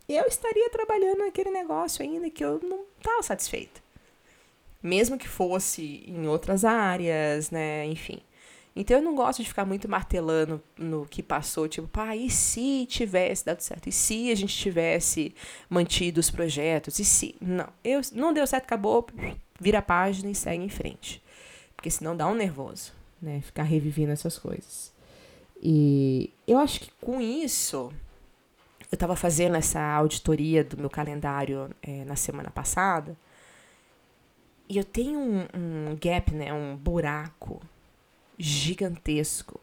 eu 0.08 0.26
estaria 0.26 0.70
trabalhando 0.70 1.20
naquele 1.20 1.52
negócio 1.52 2.04
ainda 2.04 2.30
que 2.30 2.44
eu 2.44 2.60
não 2.64 2.86
estava 2.98 3.22
satisfeita. 3.22 3.82
Mesmo 4.82 5.18
que 5.18 5.28
fosse 5.28 6.04
em 6.08 6.28
outras 6.28 6.64
áreas, 6.64 7.52
né, 7.52 7.86
enfim. 7.86 8.22
Então 8.80 8.98
eu 8.98 9.04
não 9.04 9.16
gosto 9.16 9.42
de 9.42 9.50
ficar 9.50 9.66
muito 9.66 9.90
martelando 9.90 10.62
no 10.78 11.04
que 11.08 11.24
passou, 11.24 11.68
tipo, 11.68 11.88
pá, 11.88 12.16
e 12.16 12.30
se 12.30 12.86
tivesse 12.86 13.44
dado 13.44 13.60
certo? 13.60 13.90
E 13.90 13.92
se 13.92 14.32
a 14.32 14.36
gente 14.36 14.56
tivesse 14.56 15.34
mantido 15.68 16.20
os 16.20 16.30
projetos? 16.30 17.00
E 17.00 17.06
se? 17.06 17.36
Não. 17.42 17.68
Eu, 17.84 18.02
não 18.14 18.32
deu 18.32 18.46
certo, 18.46 18.66
acabou, 18.66 19.08
vira 19.60 19.80
a 19.80 19.82
página 19.82 20.30
e 20.30 20.36
segue 20.36 20.64
em 20.64 20.70
frente. 20.70 21.24
Porque 21.76 21.90
senão 21.90 22.16
dá 22.16 22.28
um 22.28 22.36
nervoso, 22.36 22.94
né? 23.20 23.42
Ficar 23.42 23.64
revivendo 23.64 24.12
essas 24.12 24.38
coisas. 24.38 24.94
E 25.60 26.32
eu 26.48 26.60
acho 26.60 26.80
que 26.82 26.92
com 27.02 27.20
isso, 27.20 27.92
eu 28.92 28.96
estava 28.96 29.16
fazendo 29.16 29.56
essa 29.56 29.82
auditoria 29.82 30.64
do 30.64 30.78
meu 30.78 30.90
calendário 30.90 31.72
é, 31.82 32.06
na 32.06 32.16
semana 32.16 32.52
passada. 32.52 33.18
E 34.70 34.78
eu 34.78 34.84
tenho 34.84 35.18
um, 35.18 35.48
um 35.56 35.98
gap, 36.00 36.32
né? 36.32 36.54
Um 36.54 36.76
buraco 36.76 37.60
gigantesco 38.38 39.60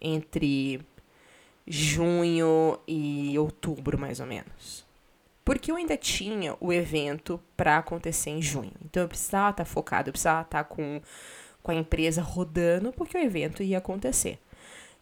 entre 0.00 0.80
junho 1.66 2.78
e 2.86 3.38
outubro, 3.38 3.98
mais 3.98 4.20
ou 4.20 4.26
menos. 4.26 4.84
Porque 5.44 5.70
eu 5.70 5.76
ainda 5.76 5.96
tinha 5.96 6.56
o 6.60 6.72
evento 6.72 7.40
para 7.56 7.78
acontecer 7.78 8.30
em 8.30 8.40
junho. 8.40 8.72
Então 8.84 9.02
eu 9.02 9.08
precisava 9.08 9.50
estar 9.50 9.64
tá 9.64 9.70
focado, 9.70 10.08
eu 10.08 10.12
precisava 10.12 10.42
estar 10.42 10.64
tá 10.64 10.64
com, 10.64 11.00
com 11.62 11.72
a 11.72 11.74
empresa 11.74 12.22
rodando, 12.22 12.92
porque 12.92 13.16
o 13.16 13.20
evento 13.20 13.62
ia 13.62 13.78
acontecer. 13.78 14.38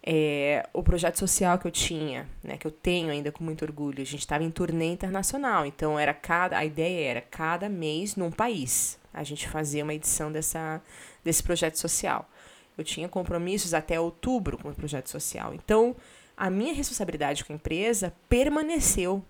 É, 0.04 0.68
o 0.72 0.82
projeto 0.82 1.18
social 1.18 1.58
que 1.58 1.66
eu 1.66 1.70
tinha, 1.70 2.28
né, 2.42 2.56
que 2.56 2.66
eu 2.66 2.72
tenho 2.72 3.10
ainda 3.10 3.30
com 3.30 3.44
muito 3.44 3.64
orgulho, 3.64 4.02
a 4.02 4.06
gente 4.06 4.20
estava 4.20 4.42
em 4.42 4.50
turnê 4.50 4.86
internacional, 4.86 5.64
então 5.64 5.96
era 5.96 6.12
cada, 6.12 6.58
a 6.58 6.64
ideia 6.64 7.08
era 7.08 7.20
cada 7.20 7.68
mês 7.68 8.16
num 8.16 8.30
país 8.30 9.00
a 9.12 9.22
gente 9.22 9.48
fazia 9.48 9.84
uma 9.84 9.94
edição 9.94 10.32
dessa, 10.32 10.80
desse 11.22 11.42
projeto 11.42 11.76
social. 11.76 12.28
Eu 12.76 12.84
tinha 12.84 13.08
compromissos 13.08 13.74
até 13.74 14.00
outubro 14.00 14.58
com 14.58 14.70
o 14.70 14.74
projeto 14.74 15.08
social, 15.08 15.54
então 15.54 15.94
a 16.36 16.48
minha 16.48 16.74
responsabilidade 16.74 17.44
com 17.44 17.52
a 17.52 17.56
empresa 17.56 18.14
permaneceu. 18.28 19.22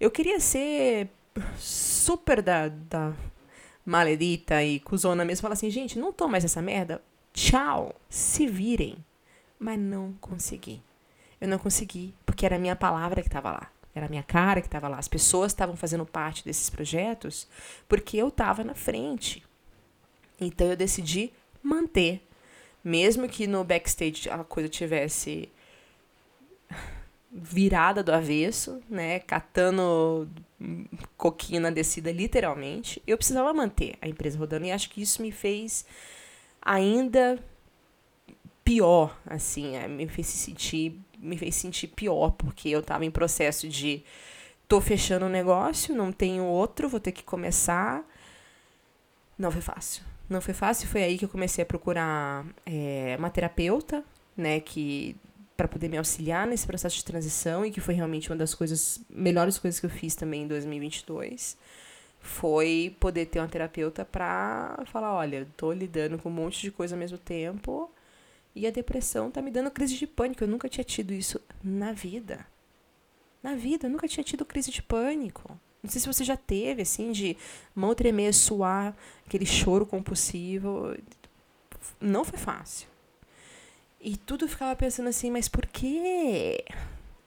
Eu 0.00 0.10
queria 0.10 0.40
ser 0.40 1.08
super 1.58 2.40
da, 2.40 2.68
da 2.68 3.12
maledita 3.84 4.62
e 4.62 4.80
cuzona 4.80 5.24
mesmo, 5.24 5.42
falar 5.42 5.54
assim, 5.54 5.70
gente, 5.70 5.98
não 5.98 6.12
tô 6.12 6.26
mais 6.26 6.44
essa 6.44 6.62
merda, 6.62 7.02
tchau, 7.32 7.94
se 8.08 8.46
virem 8.46 8.96
mas 9.64 9.78
não 9.78 10.12
consegui. 10.20 10.82
Eu 11.40 11.48
não 11.48 11.58
consegui, 11.58 12.14
porque 12.26 12.44
era 12.44 12.56
a 12.56 12.58
minha 12.58 12.76
palavra 12.76 13.22
que 13.22 13.28
estava 13.28 13.50
lá. 13.50 13.70
Era 13.94 14.06
a 14.06 14.08
minha 14.08 14.22
cara 14.22 14.60
que 14.60 14.66
estava 14.66 14.88
lá. 14.88 14.98
As 14.98 15.08
pessoas 15.08 15.52
estavam 15.52 15.74
fazendo 15.74 16.04
parte 16.04 16.44
desses 16.44 16.68
projetos 16.68 17.48
porque 17.88 18.16
eu 18.18 18.28
estava 18.28 18.62
na 18.62 18.74
frente. 18.74 19.42
Então 20.38 20.66
eu 20.66 20.76
decidi 20.76 21.32
manter. 21.62 22.22
Mesmo 22.84 23.28
que 23.28 23.46
no 23.46 23.64
backstage 23.64 24.28
a 24.28 24.44
coisa 24.44 24.68
tivesse 24.68 25.48
virada 27.32 28.02
do 28.02 28.12
avesso, 28.12 28.80
né, 28.88 29.18
catando 29.18 30.28
coquinho 31.16 31.60
na 31.60 31.70
descida 31.70 32.12
literalmente, 32.12 33.02
eu 33.06 33.16
precisava 33.16 33.52
manter 33.52 33.96
a 34.00 34.06
empresa 34.06 34.38
rodando 34.38 34.66
e 34.66 34.70
acho 34.70 34.88
que 34.90 35.02
isso 35.02 35.20
me 35.20 35.32
fez 35.32 35.84
ainda 36.62 37.42
pior, 38.64 39.18
assim, 39.26 39.76
é, 39.76 39.88
me 39.88 40.06
fez 40.06 40.26
sentir, 40.28 40.98
me 41.18 41.36
fez 41.36 41.54
sentir 41.56 41.88
pior, 41.88 42.30
porque 42.30 42.68
eu 42.68 42.80
estava 42.80 43.04
em 43.04 43.10
processo 43.10 43.68
de 43.68 44.04
tô 44.68 44.80
fechando 44.80 45.26
um 45.26 45.28
negócio, 45.28 45.94
não 45.94 46.12
tenho 46.12 46.44
outro, 46.44 46.88
vou 46.88 47.00
ter 47.00 47.12
que 47.12 47.22
começar. 47.22 48.02
Não 49.36 49.50
foi 49.50 49.60
fácil. 49.60 50.02
Não 50.28 50.40
foi 50.40 50.54
fácil, 50.54 50.88
foi 50.88 51.02
aí 51.02 51.18
que 51.18 51.24
eu 51.24 51.28
comecei 51.28 51.62
a 51.62 51.66
procurar 51.66 52.46
é, 52.64 53.14
uma 53.18 53.30
terapeuta, 53.30 54.02
né, 54.36 54.58
que 54.60 55.16
para 55.56 55.68
poder 55.68 55.88
me 55.88 55.96
auxiliar 55.96 56.46
nesse 56.46 56.66
processo 56.66 56.96
de 56.96 57.04
transição 57.04 57.64
e 57.64 57.70
que 57.70 57.80
foi 57.80 57.94
realmente 57.94 58.30
uma 58.30 58.36
das 58.36 58.54
coisas 58.54 59.00
melhores 59.08 59.58
coisas 59.58 59.78
que 59.78 59.86
eu 59.86 59.90
fiz 59.90 60.14
também 60.14 60.42
em 60.42 60.48
2022 60.48 61.56
foi 62.24 62.96
poder 62.98 63.26
ter 63.26 63.38
uma 63.38 63.46
terapeuta 63.46 64.02
para 64.02 64.82
falar, 64.86 65.12
olha, 65.12 65.46
tô 65.58 65.70
lidando 65.72 66.18
com 66.18 66.30
um 66.30 66.32
monte 66.32 66.62
de 66.62 66.70
coisa 66.70 66.94
ao 66.94 66.98
mesmo 66.98 67.18
tempo 67.18 67.90
e 68.54 68.66
a 68.66 68.70
depressão 68.70 69.30
tá 69.30 69.42
me 69.42 69.50
dando 69.50 69.70
crise 69.70 69.94
de 69.94 70.06
pânico. 70.06 70.42
Eu 70.42 70.48
nunca 70.48 70.68
tinha 70.68 70.82
tido 70.82 71.12
isso 71.12 71.38
na 71.62 71.92
vida. 71.92 72.46
Na 73.42 73.54
vida, 73.54 73.86
eu 73.86 73.90
nunca 73.90 74.08
tinha 74.08 74.24
tido 74.24 74.44
crise 74.44 74.70
de 74.70 74.82
pânico. 74.82 75.60
Não 75.84 75.90
sei 75.90 76.00
se 76.00 76.06
você 76.06 76.24
já 76.24 76.34
teve, 76.34 76.80
assim, 76.80 77.12
de 77.12 77.36
mão 77.74 77.94
tremer, 77.94 78.32
suar, 78.32 78.96
aquele 79.26 79.44
choro 79.44 79.84
compulsivo. 79.84 80.96
Não 82.00 82.24
foi 82.24 82.38
fácil. 82.38 82.88
E 84.00 84.16
tudo 84.16 84.48
ficava 84.48 84.74
pensando 84.74 85.10
assim, 85.10 85.30
mas 85.30 85.46
por 85.46 85.66
quê? 85.66 86.64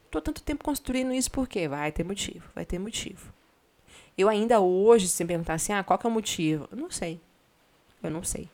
Tô 0.09 0.19
tanto 0.19 0.41
tempo 0.41 0.63
construindo 0.63 1.13
isso, 1.13 1.29
por 1.29 1.47
quê? 1.47 1.67
Vai 1.67 1.91
ter 1.91 2.03
motivo, 2.03 2.49
vai 2.55 2.65
ter 2.65 2.79
motivo. 2.79 3.31
Eu 4.17 4.27
ainda 4.27 4.59
hoje, 4.59 5.07
se 5.07 5.23
me 5.23 5.27
perguntar 5.27 5.53
assim, 5.53 5.73
ah, 5.73 5.83
qual 5.83 5.99
que 5.99 6.07
é 6.07 6.09
o 6.09 6.13
motivo? 6.13 6.67
Eu 6.71 6.77
não 6.77 6.89
sei. 6.89 7.21
Eu 8.01 8.09
não 8.09 8.23
sei. 8.23 8.49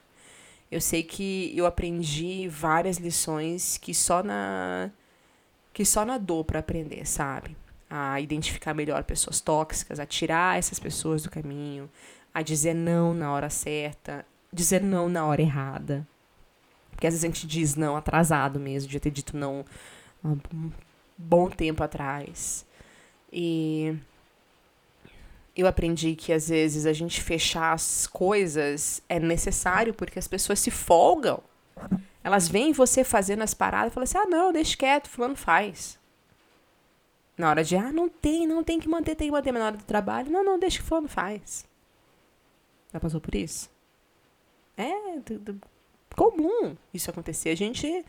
Eu 0.69 0.81
sei 0.81 1.01
que 1.01 1.57
eu 1.57 1.65
aprendi 1.65 2.49
várias 2.49 2.97
lições 2.97 3.77
que 3.77 3.93
só 3.93 4.21
na 4.21 4.91
que 5.71 5.85
só 5.85 6.03
na 6.03 6.17
dor 6.17 6.43
para 6.43 6.59
aprender, 6.59 7.07
sabe? 7.07 7.55
A 7.95 8.19
identificar 8.19 8.73
melhor 8.73 9.03
pessoas 9.03 9.39
tóxicas, 9.39 9.99
a 9.99 10.05
tirar 10.05 10.57
essas 10.57 10.79
pessoas 10.79 11.21
do 11.21 11.29
caminho, 11.29 11.87
a 12.33 12.41
dizer 12.41 12.73
não 12.73 13.13
na 13.13 13.31
hora 13.31 13.51
certa, 13.51 14.25
dizer 14.51 14.81
não 14.81 15.07
na 15.07 15.25
hora 15.27 15.43
errada. 15.43 16.07
Porque 16.89 17.05
às 17.05 17.13
vezes 17.13 17.23
a 17.23 17.27
gente 17.27 17.45
diz 17.45 17.75
não 17.75 17.95
atrasado 17.95 18.59
mesmo, 18.59 18.89
de 18.89 18.99
ter 18.99 19.11
dito 19.11 19.37
não 19.37 19.63
há 20.23 20.29
um 20.29 20.71
bom 21.15 21.49
tempo 21.49 21.83
atrás. 21.83 22.65
E 23.31 23.95
eu 25.55 25.67
aprendi 25.67 26.15
que 26.15 26.33
às 26.33 26.49
vezes 26.49 26.87
a 26.87 26.93
gente 26.93 27.21
fechar 27.21 27.73
as 27.73 28.07
coisas 28.07 29.03
é 29.07 29.19
necessário 29.19 29.93
porque 29.93 30.17
as 30.17 30.27
pessoas 30.27 30.59
se 30.59 30.71
folgam. 30.71 31.41
Elas 32.23 32.47
veem 32.47 32.73
você 32.73 33.03
fazendo 33.03 33.43
as 33.43 33.53
paradas 33.53 33.91
e 33.91 33.93
falam 33.93 34.03
assim: 34.03 34.17
ah, 34.17 34.25
não, 34.25 34.51
deixa 34.51 34.77
quieto, 34.77 35.09
fulano 35.09 35.35
faz. 35.35 35.99
Na 37.37 37.49
hora 37.49 37.63
de, 37.63 37.75
ah, 37.75 37.91
não 37.91 38.07
tem, 38.07 38.45
não 38.45 38.63
tem 38.63 38.79
que 38.79 38.87
manter, 38.87 39.15
tem 39.15 39.27
que 39.27 39.31
manter, 39.31 39.51
mas 39.51 39.59
na 39.59 39.65
hora 39.67 39.77
do 39.77 39.83
trabalho, 39.83 40.31
não, 40.31 40.43
não, 40.43 40.59
deixa 40.59 40.77
que 40.77 40.83
fulano 40.83 41.07
faz. 41.07 41.65
Já 42.91 42.99
passou 42.99 43.19
por 43.19 43.33
isso? 43.33 43.71
É 44.77 44.93
comum 46.15 46.75
isso 46.93 47.09
acontecer. 47.09 47.49
A 47.49 47.55
gente, 47.55 48.05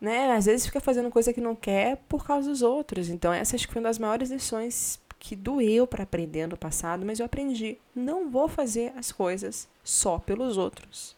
né, 0.00 0.32
às 0.32 0.46
vezes 0.46 0.66
fica 0.66 0.80
fazendo 0.80 1.10
coisa 1.10 1.32
que 1.32 1.40
não 1.40 1.54
quer 1.54 1.96
por 2.08 2.26
causa 2.26 2.50
dos 2.50 2.62
outros. 2.62 3.08
Então, 3.08 3.32
essa 3.32 3.56
acho 3.56 3.66
que 3.66 3.72
foi 3.72 3.80
uma 3.80 3.88
das 3.88 3.98
maiores 3.98 4.30
lições 4.30 5.00
que 5.18 5.34
doeu 5.34 5.86
para 5.86 6.02
aprender 6.02 6.46
no 6.46 6.56
passado, 6.56 7.06
mas 7.06 7.18
eu 7.18 7.26
aprendi. 7.26 7.78
Não 7.94 8.30
vou 8.30 8.48
fazer 8.48 8.92
as 8.96 9.10
coisas 9.10 9.68
só 9.82 10.18
pelos 10.18 10.58
outros. 10.58 11.16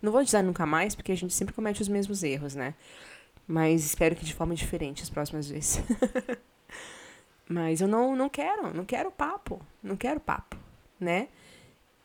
Não 0.00 0.12
vou 0.12 0.22
dizer 0.22 0.42
nunca 0.42 0.64
mais, 0.64 0.94
porque 0.94 1.12
a 1.12 1.16
gente 1.16 1.34
sempre 1.34 1.54
comete 1.54 1.82
os 1.82 1.88
mesmos 1.88 2.22
erros, 2.22 2.54
né? 2.54 2.74
Mas 3.46 3.84
espero 3.84 4.16
que 4.16 4.24
de 4.24 4.34
forma 4.34 4.54
diferente 4.54 5.02
as 5.02 5.10
próximas 5.10 5.48
vezes. 5.48 5.80
mas 7.48 7.80
eu 7.80 7.88
não, 7.88 8.16
não 8.16 8.28
quero, 8.28 8.74
não 8.74 8.84
quero 8.84 9.10
papo, 9.10 9.60
não 9.82 9.96
quero 9.96 10.18
papo, 10.18 10.56
né? 10.98 11.28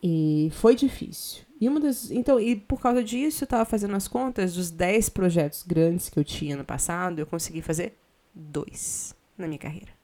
E 0.03 0.49
foi 0.53 0.75
difícil. 0.75 1.43
E 1.59 1.67
uma 1.67 1.79
das, 1.79 2.09
então, 2.11 2.39
e 2.39 2.55
por 2.55 2.81
causa 2.81 3.03
disso, 3.03 3.43
eu 3.43 3.45
estava 3.45 3.65
fazendo 3.65 3.95
as 3.95 4.07
contas 4.07 4.53
dos 4.53 4.71
10 4.71 5.09
projetos 5.09 5.63
grandes 5.63 6.09
que 6.09 6.17
eu 6.17 6.23
tinha 6.23 6.55
no 6.55 6.65
passado, 6.65 7.19
eu 7.19 7.25
consegui 7.25 7.61
fazer 7.61 7.95
dois 8.33 9.15
na 9.37 9.47
minha 9.47 9.59
carreira 9.59 10.01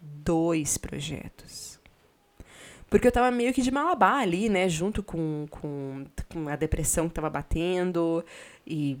dois 0.00 0.78
projetos. 0.78 1.78
Porque 2.88 3.06
eu 3.06 3.12
tava 3.12 3.30
meio 3.30 3.52
que 3.52 3.62
de 3.62 3.70
malabar 3.70 4.20
ali, 4.20 4.48
né? 4.48 4.68
Junto 4.68 5.02
com, 5.02 5.46
com, 5.50 6.04
com 6.32 6.48
a 6.48 6.56
depressão 6.56 7.08
que 7.08 7.14
tava 7.14 7.30
batendo 7.30 8.24
e, 8.66 8.98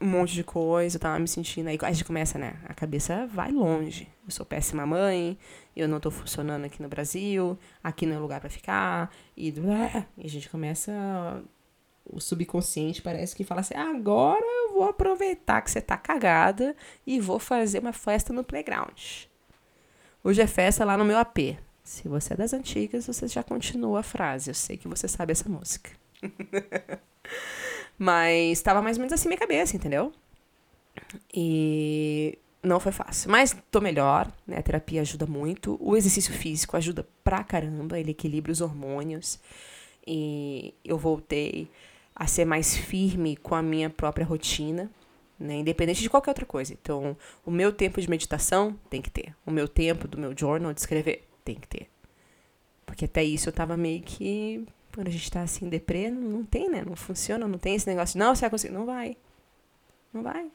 um 0.00 0.06
monte 0.06 0.34
de 0.34 0.44
coisa. 0.44 0.96
Eu 0.96 1.00
tava 1.00 1.18
me 1.18 1.28
sentindo. 1.28 1.68
Aí 1.68 1.78
a 1.80 1.92
gente 1.92 2.04
começa, 2.04 2.38
né? 2.38 2.56
A 2.64 2.74
cabeça 2.74 3.26
vai 3.26 3.50
longe. 3.50 4.08
Eu 4.24 4.30
sou 4.30 4.44
péssima 4.44 4.86
mãe, 4.86 5.38
eu 5.74 5.88
não 5.88 6.00
tô 6.00 6.10
funcionando 6.10 6.64
aqui 6.64 6.82
no 6.82 6.88
Brasil, 6.88 7.58
aqui 7.82 8.06
não 8.06 8.16
é 8.16 8.18
lugar 8.18 8.40
para 8.40 8.50
ficar. 8.50 9.14
E, 9.36 9.52
e 10.16 10.26
a 10.26 10.28
gente 10.28 10.48
começa. 10.48 10.92
O 12.10 12.20
subconsciente 12.20 13.02
parece 13.02 13.36
que 13.36 13.44
fala 13.44 13.60
assim: 13.60 13.74
ah, 13.74 13.90
agora 13.90 14.44
eu 14.44 14.74
vou 14.74 14.84
aproveitar 14.84 15.60
que 15.62 15.70
você 15.70 15.80
tá 15.80 15.96
cagada 15.96 16.74
e 17.06 17.20
vou 17.20 17.38
fazer 17.38 17.80
uma 17.80 17.92
festa 17.92 18.32
no 18.32 18.44
playground. 18.44 19.26
Hoje 20.22 20.42
é 20.42 20.46
festa 20.46 20.84
lá 20.84 20.96
no 20.96 21.04
meu 21.04 21.18
AP. 21.18 21.58
Se 21.82 22.06
você 22.06 22.34
é 22.34 22.36
das 22.36 22.52
antigas, 22.52 23.06
você 23.06 23.26
já 23.26 23.42
continua 23.42 24.00
a 24.00 24.02
frase. 24.02 24.50
Eu 24.50 24.54
sei 24.54 24.76
que 24.76 24.86
você 24.86 25.08
sabe 25.08 25.32
essa 25.32 25.48
música. 25.48 25.90
Mas 27.98 28.58
estava 28.58 28.80
mais 28.80 28.96
ou 28.96 29.00
menos 29.00 29.12
assim 29.12 29.28
minha 29.28 29.38
cabeça, 29.38 29.76
entendeu? 29.76 30.12
E 31.34 32.38
não 32.62 32.78
foi 32.78 32.92
fácil. 32.92 33.30
Mas 33.30 33.56
tô 33.70 33.80
melhor, 33.80 34.32
né? 34.46 34.58
A 34.58 34.62
terapia 34.62 35.00
ajuda 35.00 35.26
muito. 35.26 35.76
O 35.80 35.96
exercício 35.96 36.32
físico 36.32 36.76
ajuda 36.76 37.06
pra 37.24 37.42
caramba. 37.42 37.98
Ele 37.98 38.12
equilibra 38.12 38.52
os 38.52 38.60
hormônios. 38.60 39.40
E 40.06 40.74
eu 40.84 40.96
voltei 40.96 41.68
a 42.14 42.26
ser 42.26 42.44
mais 42.44 42.76
firme 42.76 43.36
com 43.36 43.54
a 43.54 43.62
minha 43.62 43.90
própria 43.90 44.24
rotina 44.24 44.90
né? 45.38 45.56
Independente 45.58 46.02
de 46.02 46.10
qualquer 46.10 46.30
outra 46.30 46.44
coisa. 46.44 46.72
Então, 46.72 47.16
o 47.46 47.50
meu 47.50 47.72
tempo 47.72 48.00
de 48.00 48.10
meditação 48.10 48.76
tem 48.90 49.00
que 49.00 49.10
ter. 49.10 49.34
O 49.46 49.50
meu 49.50 49.68
tempo 49.68 50.08
do 50.08 50.18
meu 50.18 50.36
journal 50.36 50.72
de 50.72 50.80
escrever 50.80 51.28
tem 51.44 51.54
que 51.54 51.68
ter. 51.68 51.88
Porque 52.84 53.04
até 53.04 53.22
isso 53.22 53.48
eu 53.48 53.52
tava 53.52 53.76
meio 53.76 54.02
que. 54.02 54.66
Quando 54.98 55.06
a 55.06 55.12
gente 55.12 55.30
tá 55.30 55.42
assim, 55.42 55.68
deprê, 55.68 56.10
não, 56.10 56.44
tem, 56.44 56.68
né? 56.68 56.82
Não 56.84 56.96
funciona, 56.96 57.46
não 57.46 57.56
tem 57.56 57.76
esse 57.76 57.86
negócio 57.86 58.18
não, 58.18 58.34
você 58.34 58.40
vai 58.40 58.50
conseguir. 58.50 58.74
Não 58.74 58.84
vai. 58.84 59.16
Não 60.12 60.24
vai. 60.24 60.50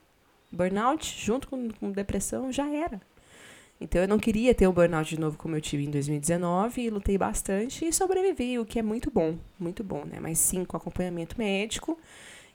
Burnout, 0.52 1.18
junto 1.18 1.48
com, 1.48 1.70
com 1.72 1.94
depressão, 1.94 2.52
já 2.52 2.68
era. 2.68 3.00
Então 3.80 4.02
eu 4.02 4.08
não 4.08 4.20
queria 4.20 4.54
ter 4.54 4.68
o 4.68 4.74
burnout 4.74 5.10
de 5.10 5.18
novo 5.18 5.38
como 5.38 5.56
eu 5.56 5.62
tive 5.62 5.86
em 5.86 5.90
2019 5.90 6.82
e 6.82 6.90
lutei 6.90 7.18
bastante 7.18 7.86
e 7.86 7.94
sobrevivi, 7.94 8.60
o 8.60 8.66
que 8.66 8.80
é 8.80 8.82
muito 8.82 9.10
bom, 9.10 9.38
muito 9.58 9.82
bom, 9.82 10.04
né? 10.04 10.20
Mas 10.20 10.40
sim, 10.40 10.66
com 10.66 10.76
acompanhamento 10.76 11.38
médico 11.38 11.98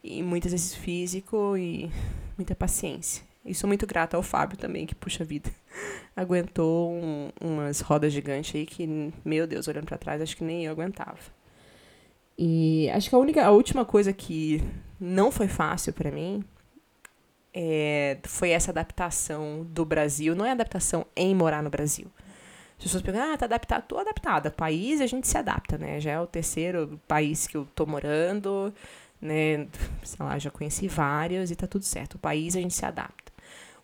e 0.04 0.22
muito 0.22 0.46
exercício 0.46 0.78
físico 0.82 1.56
e 1.56 1.90
muita 2.36 2.54
paciência. 2.54 3.24
E 3.46 3.54
sou 3.54 3.66
muito 3.66 3.86
grata 3.86 4.14
ao 4.14 4.22
Fábio 4.22 4.58
também, 4.58 4.84
que, 4.84 4.94
puxa 4.94 5.24
vida, 5.24 5.50
aguentou 6.14 6.92
um, 6.92 7.30
umas 7.40 7.80
rodas 7.80 8.12
gigantes 8.12 8.54
aí 8.54 8.66
que, 8.66 8.86
meu 9.24 9.46
Deus, 9.46 9.68
olhando 9.68 9.86
para 9.86 9.96
trás, 9.96 10.20
acho 10.20 10.36
que 10.36 10.44
nem 10.44 10.66
eu 10.66 10.72
aguentava. 10.72 11.37
E 12.38 12.88
acho 12.90 13.08
que 13.08 13.14
a 13.16 13.18
única, 13.18 13.44
a 13.44 13.50
última 13.50 13.84
coisa 13.84 14.12
que 14.12 14.62
não 15.00 15.32
foi 15.32 15.48
fácil 15.48 15.92
para 15.92 16.10
mim 16.10 16.44
é, 17.52 18.18
foi 18.24 18.50
essa 18.50 18.70
adaptação 18.70 19.66
do 19.68 19.84
Brasil. 19.84 20.36
Não 20.36 20.46
é 20.46 20.52
adaptação 20.52 21.04
em 21.16 21.34
morar 21.34 21.62
no 21.62 21.70
Brasil. 21.70 22.06
As 22.78 22.84
pessoas 22.84 23.02
perguntam, 23.02 23.32
ah, 23.32 23.36
tá 23.36 23.46
adaptado? 23.46 23.82
Tô 23.88 23.98
adaptada. 23.98 24.52
País, 24.52 25.00
a 25.00 25.06
gente 25.06 25.26
se 25.26 25.36
adapta, 25.36 25.76
né? 25.76 26.00
Já 26.00 26.12
é 26.12 26.20
o 26.20 26.28
terceiro 26.28 27.00
país 27.08 27.48
que 27.48 27.56
eu 27.56 27.66
tô 27.74 27.84
morando, 27.84 28.72
né? 29.20 29.66
Sei 30.04 30.24
lá, 30.24 30.38
já 30.38 30.48
conheci 30.48 30.86
vários 30.86 31.50
e 31.50 31.56
tá 31.56 31.66
tudo 31.66 31.84
certo. 31.84 32.14
O 32.14 32.18
país, 32.20 32.54
a 32.54 32.60
gente 32.60 32.74
se 32.74 32.86
adapta. 32.86 33.32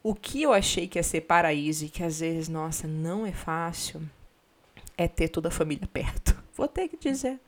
O 0.01 0.15
que 0.15 0.43
eu 0.43 0.53
achei 0.53 0.87
que 0.87 0.97
ia 0.97 1.03
ser 1.03 1.23
paraíso 1.23 1.87
e 1.87 1.89
que 1.89 2.05
às 2.05 2.21
vezes, 2.21 2.49
nossa, 2.49 2.87
não 2.87 3.27
é 3.27 3.33
fácil, 3.33 4.01
é 4.97 5.09
ter 5.09 5.29
toda 5.29 5.49
a 5.49 5.51
família 5.51 5.89
perto. 5.93 6.41
Vou 6.55 6.69
ter 6.69 6.87
que 6.87 6.97
dizer. 6.97 7.41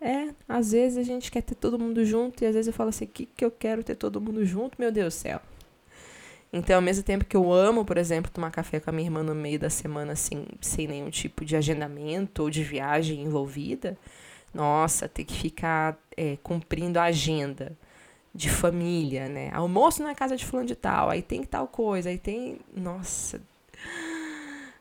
É, 0.00 0.32
às 0.48 0.72
vezes 0.72 0.96
a 0.96 1.02
gente 1.02 1.30
quer 1.30 1.42
ter 1.42 1.54
todo 1.54 1.78
mundo 1.78 2.04
junto 2.04 2.42
e 2.42 2.46
às 2.46 2.54
vezes 2.54 2.68
eu 2.68 2.72
falo 2.72 2.88
assim, 2.88 3.06
que, 3.06 3.26
que 3.26 3.44
eu 3.44 3.50
quero 3.50 3.84
ter 3.84 3.94
todo 3.94 4.20
mundo 4.20 4.44
junto, 4.46 4.80
meu 4.80 4.90
Deus 4.90 5.14
do 5.14 5.16
céu. 5.18 5.40
Então, 6.52 6.76
ao 6.76 6.82
mesmo 6.82 7.04
tempo 7.04 7.24
que 7.24 7.36
eu 7.36 7.52
amo, 7.52 7.84
por 7.84 7.96
exemplo, 7.96 8.30
tomar 8.30 8.50
café 8.50 8.80
com 8.80 8.90
a 8.90 8.92
minha 8.92 9.06
irmã 9.06 9.22
no 9.22 9.34
meio 9.34 9.58
da 9.58 9.70
semana, 9.70 10.12
assim, 10.12 10.46
sem 10.60 10.88
nenhum 10.88 11.10
tipo 11.10 11.44
de 11.44 11.54
agendamento 11.54 12.42
ou 12.42 12.50
de 12.50 12.64
viagem 12.64 13.22
envolvida, 13.22 13.96
nossa, 14.52 15.08
ter 15.08 15.24
que 15.24 15.34
ficar 15.34 15.96
é, 16.16 16.36
cumprindo 16.42 16.98
a 16.98 17.04
agenda 17.04 17.76
de 18.34 18.48
família, 18.50 19.28
né? 19.28 19.50
Almoço 19.52 20.02
na 20.02 20.14
casa 20.14 20.36
de 20.36 20.44
fulano 20.44 20.66
de 20.66 20.74
tal, 20.74 21.08
aí 21.10 21.22
tem 21.22 21.44
tal 21.44 21.68
coisa, 21.68 22.08
aí 22.08 22.18
tem. 22.18 22.58
Nossa. 22.74 23.40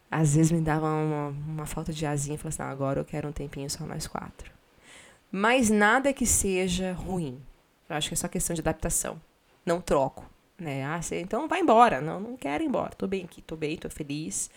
Às 0.10 0.36
vezes 0.36 0.52
me 0.52 0.62
dava 0.62 0.88
uma, 0.88 1.28
uma 1.30 1.66
falta 1.68 1.94
de 1.94 2.06
asinha 2.06 2.36
e 2.36 2.38
falava 2.38 2.64
assim, 2.64 2.72
agora 2.72 3.00
eu 3.00 3.06
quero 3.06 3.30
um 3.30 3.32
tempinho 3.32 3.70
só 3.70 3.86
nós 3.86 4.08
quatro. 4.08 4.59
Mas 5.32 5.70
nada 5.70 6.14
que 6.14 6.26
seja 6.26 6.94
ruim. 6.94 7.42
Eu 7.90 7.96
acho 7.96 8.10
que 8.10 8.14
é 8.14 8.18
só 8.18 8.28
questão 8.28 8.54
de 8.54 8.62
adaptação. 8.62 9.22
Não 9.66 9.80
troco. 9.82 10.26
Né? 10.58 10.84
Ah, 10.84 11.02
você, 11.02 11.22
então 11.22 11.48
vai 11.48 11.62
embora. 11.62 12.02
Não, 12.02 12.20
não 12.20 12.38
quero 12.38 12.64
ir 12.64 12.68
embora. 12.68 12.92
Tô 12.96 13.08
bem 13.08 13.24
aqui, 13.24 13.42
tô 13.42 13.56
bem, 13.56 13.78
tô 13.78 13.90
feliz 13.90 14.50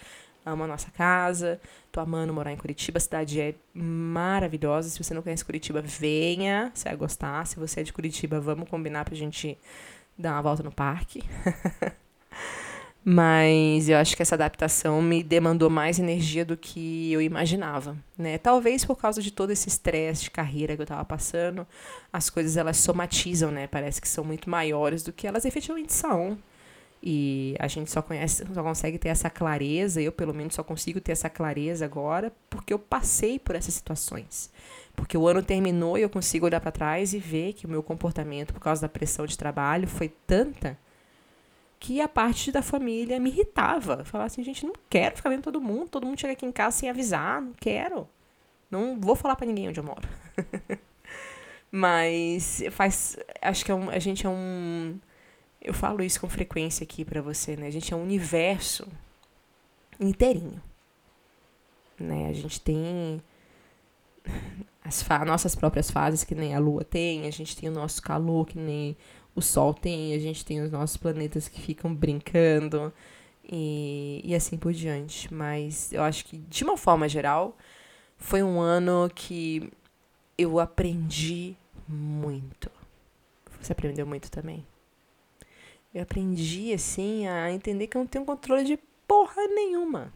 amo 0.45 0.65
a 0.65 0.67
nossa 0.67 0.91
casa, 0.91 1.61
tô 1.91 2.01
amando 2.01 2.33
morar 2.33 2.53
em 2.53 2.57
Curitiba, 2.57 2.99
a 2.99 3.01
cidade 3.01 3.41
é 3.41 3.55
maravilhosa. 3.73 4.91
Se 4.91 5.03
você 5.03 5.15
não 5.15 5.23
conhece 5.23 5.45
Curitiba, 5.45 5.81
venha, 5.81 6.71
você 6.75 6.89
vai 6.89 6.97
gostar. 6.97 7.47
Se 7.47 7.57
você 7.57 7.81
é 7.81 7.83
de 7.85 7.93
Curitiba, 7.93 8.41
vamos 8.41 8.69
combinar 8.69 9.05
pra 9.05 9.15
gente 9.15 9.57
dar 10.19 10.33
uma 10.33 10.43
volta 10.43 10.63
no 10.63 10.73
parque. 10.73 11.23
Mas 13.05 13.89
eu 13.89 13.97
acho 13.99 14.15
que 14.15 14.23
essa 14.23 14.37
adaptação 14.37 15.03
me 15.03 15.25
demandou 15.25 15.69
mais 15.69 15.99
energia 15.99 16.45
do 16.45 16.57
que 16.57 17.13
eu 17.13 17.21
imaginava, 17.21 17.97
né? 18.17 18.39
Talvez 18.39 18.85
por 18.85 18.97
causa 18.97 19.21
de 19.21 19.33
todo 19.33 19.51
esse 19.51 19.69
estresse 19.69 20.25
de 20.25 20.31
carreira 20.31 20.77
que 20.77 20.83
eu 20.83 20.85
estava 20.85 21.05
passando, 21.05 21.67
as 22.13 22.31
coisas 22.31 22.57
elas 22.57 22.77
somatizam, 22.77 23.51
né? 23.51 23.67
Parece 23.67 24.01
que 24.01 24.07
são 24.07 24.23
muito 24.23 24.49
maiores 24.49 25.03
do 25.03 25.13
que 25.13 25.27
elas 25.27 25.45
efetivamente 25.45 25.93
são. 25.93 26.39
E 27.03 27.57
a 27.59 27.67
gente 27.67 27.91
só 27.91 28.01
conhece, 28.01 28.47
só 28.55 28.63
consegue 28.63 28.97
ter 28.97 29.09
essa 29.09 29.29
clareza, 29.29 30.01
eu 30.01 30.13
pelo 30.13 30.33
menos 30.33 30.55
só 30.55 30.63
consigo 30.63 31.01
ter 31.01 31.11
essa 31.11 31.29
clareza 31.29 31.85
agora 31.85 32.33
porque 32.49 32.73
eu 32.73 32.79
passei 32.79 33.41
por 33.41 33.57
essas 33.57 33.75
situações. 33.75 34.53
Porque 34.95 35.19
o 35.19 35.27
ano 35.27 35.43
terminou 35.43 35.99
e 35.99 36.03
eu 36.03 36.11
consigo 36.11 36.47
olhar 36.47 36.61
para 36.61 36.71
trás 36.71 37.13
e 37.13 37.19
ver 37.19 37.55
que 37.55 37.67
o 37.67 37.69
meu 37.69 37.83
comportamento 37.83 38.55
por 38.55 38.61
causa 38.61 38.83
da 38.83 38.89
pressão 38.89 39.27
de 39.27 39.37
trabalho 39.37 39.89
foi 39.89 40.09
tanta 40.09 40.79
que 41.83 42.01
a 42.01 42.07
parte 42.07 42.53
da 42.53 42.63
família 42.63 43.19
me 43.19 43.29
irritava. 43.29 44.05
Falar 44.05 44.27
assim, 44.27 44.45
gente, 44.45 44.65
não 44.65 44.73
quero 44.89 45.17
ficar 45.17 45.31
vendo 45.31 45.43
todo 45.43 45.61
mundo, 45.61 45.89
todo 45.89 46.07
mundo 46.07 46.21
chega 46.21 46.33
aqui 46.33 46.47
em 46.47 46.53
casa 46.53 46.79
sem 46.79 46.89
avisar, 46.89 47.43
não 47.43 47.53
quero. 47.55 48.09
Não 48.71 49.01
vou 49.01 49.17
falar 49.17 49.35
para 49.35 49.49
ninguém 49.49 49.69
onde 49.69 49.81
eu 49.81 49.85
moro. 49.85 50.09
Mas 51.73 52.63
faz, 52.71 53.19
acho 53.41 53.65
que 53.65 53.73
é 53.73 53.75
um, 53.75 53.91
a 53.91 53.99
gente 53.99 54.25
é 54.25 54.29
um 54.29 54.97
eu 55.61 55.75
falo 55.75 56.05
isso 56.05 56.21
com 56.21 56.29
frequência 56.29 56.85
aqui 56.85 57.05
para 57.05 57.21
você, 57.21 57.57
né? 57.57 57.67
A 57.67 57.71
gente 57.71 57.93
é 57.93 57.97
um 57.97 58.03
universo 58.03 58.87
inteirinho. 59.99 60.63
Né? 61.99 62.29
A 62.29 62.33
gente 62.33 62.61
tem 62.61 63.21
as 64.85 65.05
nossas 65.27 65.57
próprias 65.57 65.91
fases 65.91 66.23
que 66.23 66.35
nem 66.35 66.55
a 66.55 66.61
lua 66.61 66.85
tem, 66.85 67.27
a 67.27 67.31
gente 67.33 67.57
tem 67.57 67.69
o 67.69 67.73
nosso 67.73 68.01
calor 68.01 68.47
que 68.47 68.59
nem 68.59 68.97
o 69.35 69.41
sol 69.41 69.73
tem, 69.73 70.15
a 70.15 70.19
gente 70.19 70.45
tem 70.45 70.61
os 70.61 70.71
nossos 70.71 70.97
planetas 70.97 71.49
que 71.49 71.61
ficam 71.61 71.95
brincando 71.95 72.93
e, 73.45 74.21
e 74.25 74.35
assim 74.35 74.57
por 74.57 74.73
diante. 74.73 75.33
Mas 75.33 75.93
eu 75.93 76.03
acho 76.03 76.25
que, 76.25 76.39
de 76.39 76.65
uma 76.65 76.77
forma 76.77 77.09
geral, 77.09 77.57
foi 78.17 78.43
um 78.43 78.61
ano 78.61 79.11
que 79.15 79.71
eu 80.37 80.59
aprendi 80.59 81.57
muito. 81.89 82.71
Você 83.61 83.73
aprendeu 83.73 84.07
muito 84.07 84.31
também? 84.31 84.67
Eu 85.95 86.03
aprendi, 86.03 86.73
assim, 86.73 87.27
a 87.27 87.53
entender 87.53 87.87
que 87.87 87.97
eu 87.97 88.01
não 88.01 88.07
tenho 88.07 88.25
controle 88.25 88.65
de 88.65 88.79
porra 89.07 89.47
nenhuma. 89.49 90.13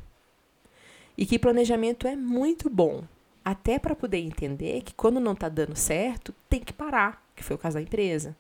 E 1.16 1.24
que 1.24 1.38
planejamento 1.38 2.06
é 2.06 2.16
muito 2.16 2.68
bom. 2.68 3.04
Até 3.44 3.78
para 3.78 3.94
poder 3.94 4.18
entender 4.18 4.82
que 4.82 4.94
quando 4.94 5.20
não 5.20 5.32
está 5.32 5.48
dando 5.48 5.76
certo, 5.76 6.34
tem 6.48 6.60
que 6.60 6.72
parar, 6.72 7.24
que 7.36 7.44
foi 7.44 7.54
o 7.54 7.58
caso 7.58 7.76
da 7.76 7.82
empresa. 7.82 8.36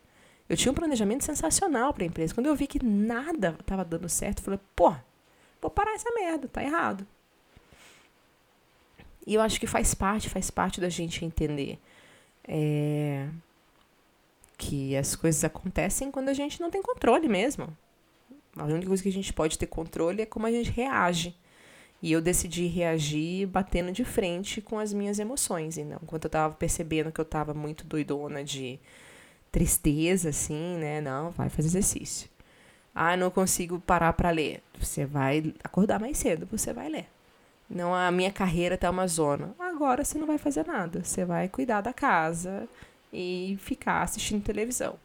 Eu 0.48 0.56
tinha 0.56 0.70
um 0.70 0.74
planejamento 0.74 1.24
sensacional 1.24 1.92
para 1.92 2.04
a 2.04 2.06
empresa. 2.06 2.34
Quando 2.34 2.46
eu 2.46 2.54
vi 2.54 2.66
que 2.66 2.84
nada 2.84 3.56
estava 3.60 3.84
dando 3.84 4.08
certo, 4.08 4.38
eu 4.38 4.44
falei, 4.44 4.60
pô, 4.74 4.94
vou 5.60 5.70
parar 5.70 5.94
essa 5.94 6.10
merda, 6.14 6.46
tá 6.48 6.62
errado. 6.62 7.06
E 9.26 9.34
eu 9.34 9.40
acho 9.40 9.58
que 9.58 9.66
faz 9.66 9.92
parte, 9.92 10.30
faz 10.30 10.50
parte 10.50 10.80
da 10.80 10.88
gente 10.88 11.24
entender. 11.24 11.78
É, 12.46 13.28
que 14.56 14.96
as 14.96 15.16
coisas 15.16 15.42
acontecem 15.44 16.10
quando 16.10 16.28
a 16.28 16.34
gente 16.34 16.60
não 16.60 16.70
tem 16.70 16.80
controle 16.80 17.28
mesmo. 17.28 17.76
A 18.56 18.64
única 18.64 18.86
coisa 18.86 19.02
que 19.02 19.08
a 19.08 19.12
gente 19.12 19.32
pode 19.32 19.58
ter 19.58 19.66
controle 19.66 20.22
é 20.22 20.26
como 20.26 20.46
a 20.46 20.50
gente 20.50 20.70
reage. 20.70 21.34
E 22.00 22.12
eu 22.12 22.20
decidi 22.20 22.66
reagir 22.66 23.46
batendo 23.46 23.90
de 23.90 24.04
frente 24.04 24.60
com 24.60 24.78
as 24.78 24.92
minhas 24.92 25.18
emoções. 25.18 25.76
E 25.76 25.84
não, 25.84 25.98
enquanto 26.02 26.24
eu 26.24 26.30
tava 26.30 26.54
percebendo 26.54 27.10
que 27.10 27.20
eu 27.20 27.24
tava 27.24 27.52
muito 27.52 27.84
doidona 27.84 28.44
de 28.44 28.78
tristeza, 29.56 30.28
assim, 30.28 30.76
né? 30.76 31.00
Não, 31.00 31.30
vai 31.30 31.48
fazer 31.48 31.68
exercício. 31.68 32.28
Ah, 32.94 33.16
não 33.16 33.30
consigo 33.30 33.80
parar 33.80 34.12
para 34.12 34.30
ler. 34.30 34.62
Você 34.78 35.06
vai 35.06 35.54
acordar 35.64 35.98
mais 35.98 36.18
cedo, 36.18 36.46
você 36.50 36.74
vai 36.74 36.90
ler. 36.90 37.06
Não, 37.68 37.94
a 37.94 38.10
minha 38.10 38.30
carreira 38.30 38.76
tá 38.76 38.90
uma 38.90 39.08
zona. 39.08 39.54
Agora 39.58 40.04
você 40.04 40.18
não 40.18 40.26
vai 40.26 40.36
fazer 40.36 40.66
nada. 40.66 41.02
Você 41.02 41.24
vai 41.24 41.48
cuidar 41.48 41.80
da 41.80 41.94
casa, 41.94 42.68
e 43.10 43.56
ficar 43.62 44.02
assistindo 44.02 44.44
televisão. 44.44 44.98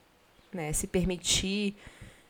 Né? 0.54 0.74
Se 0.74 0.86
permitir, 0.86 1.78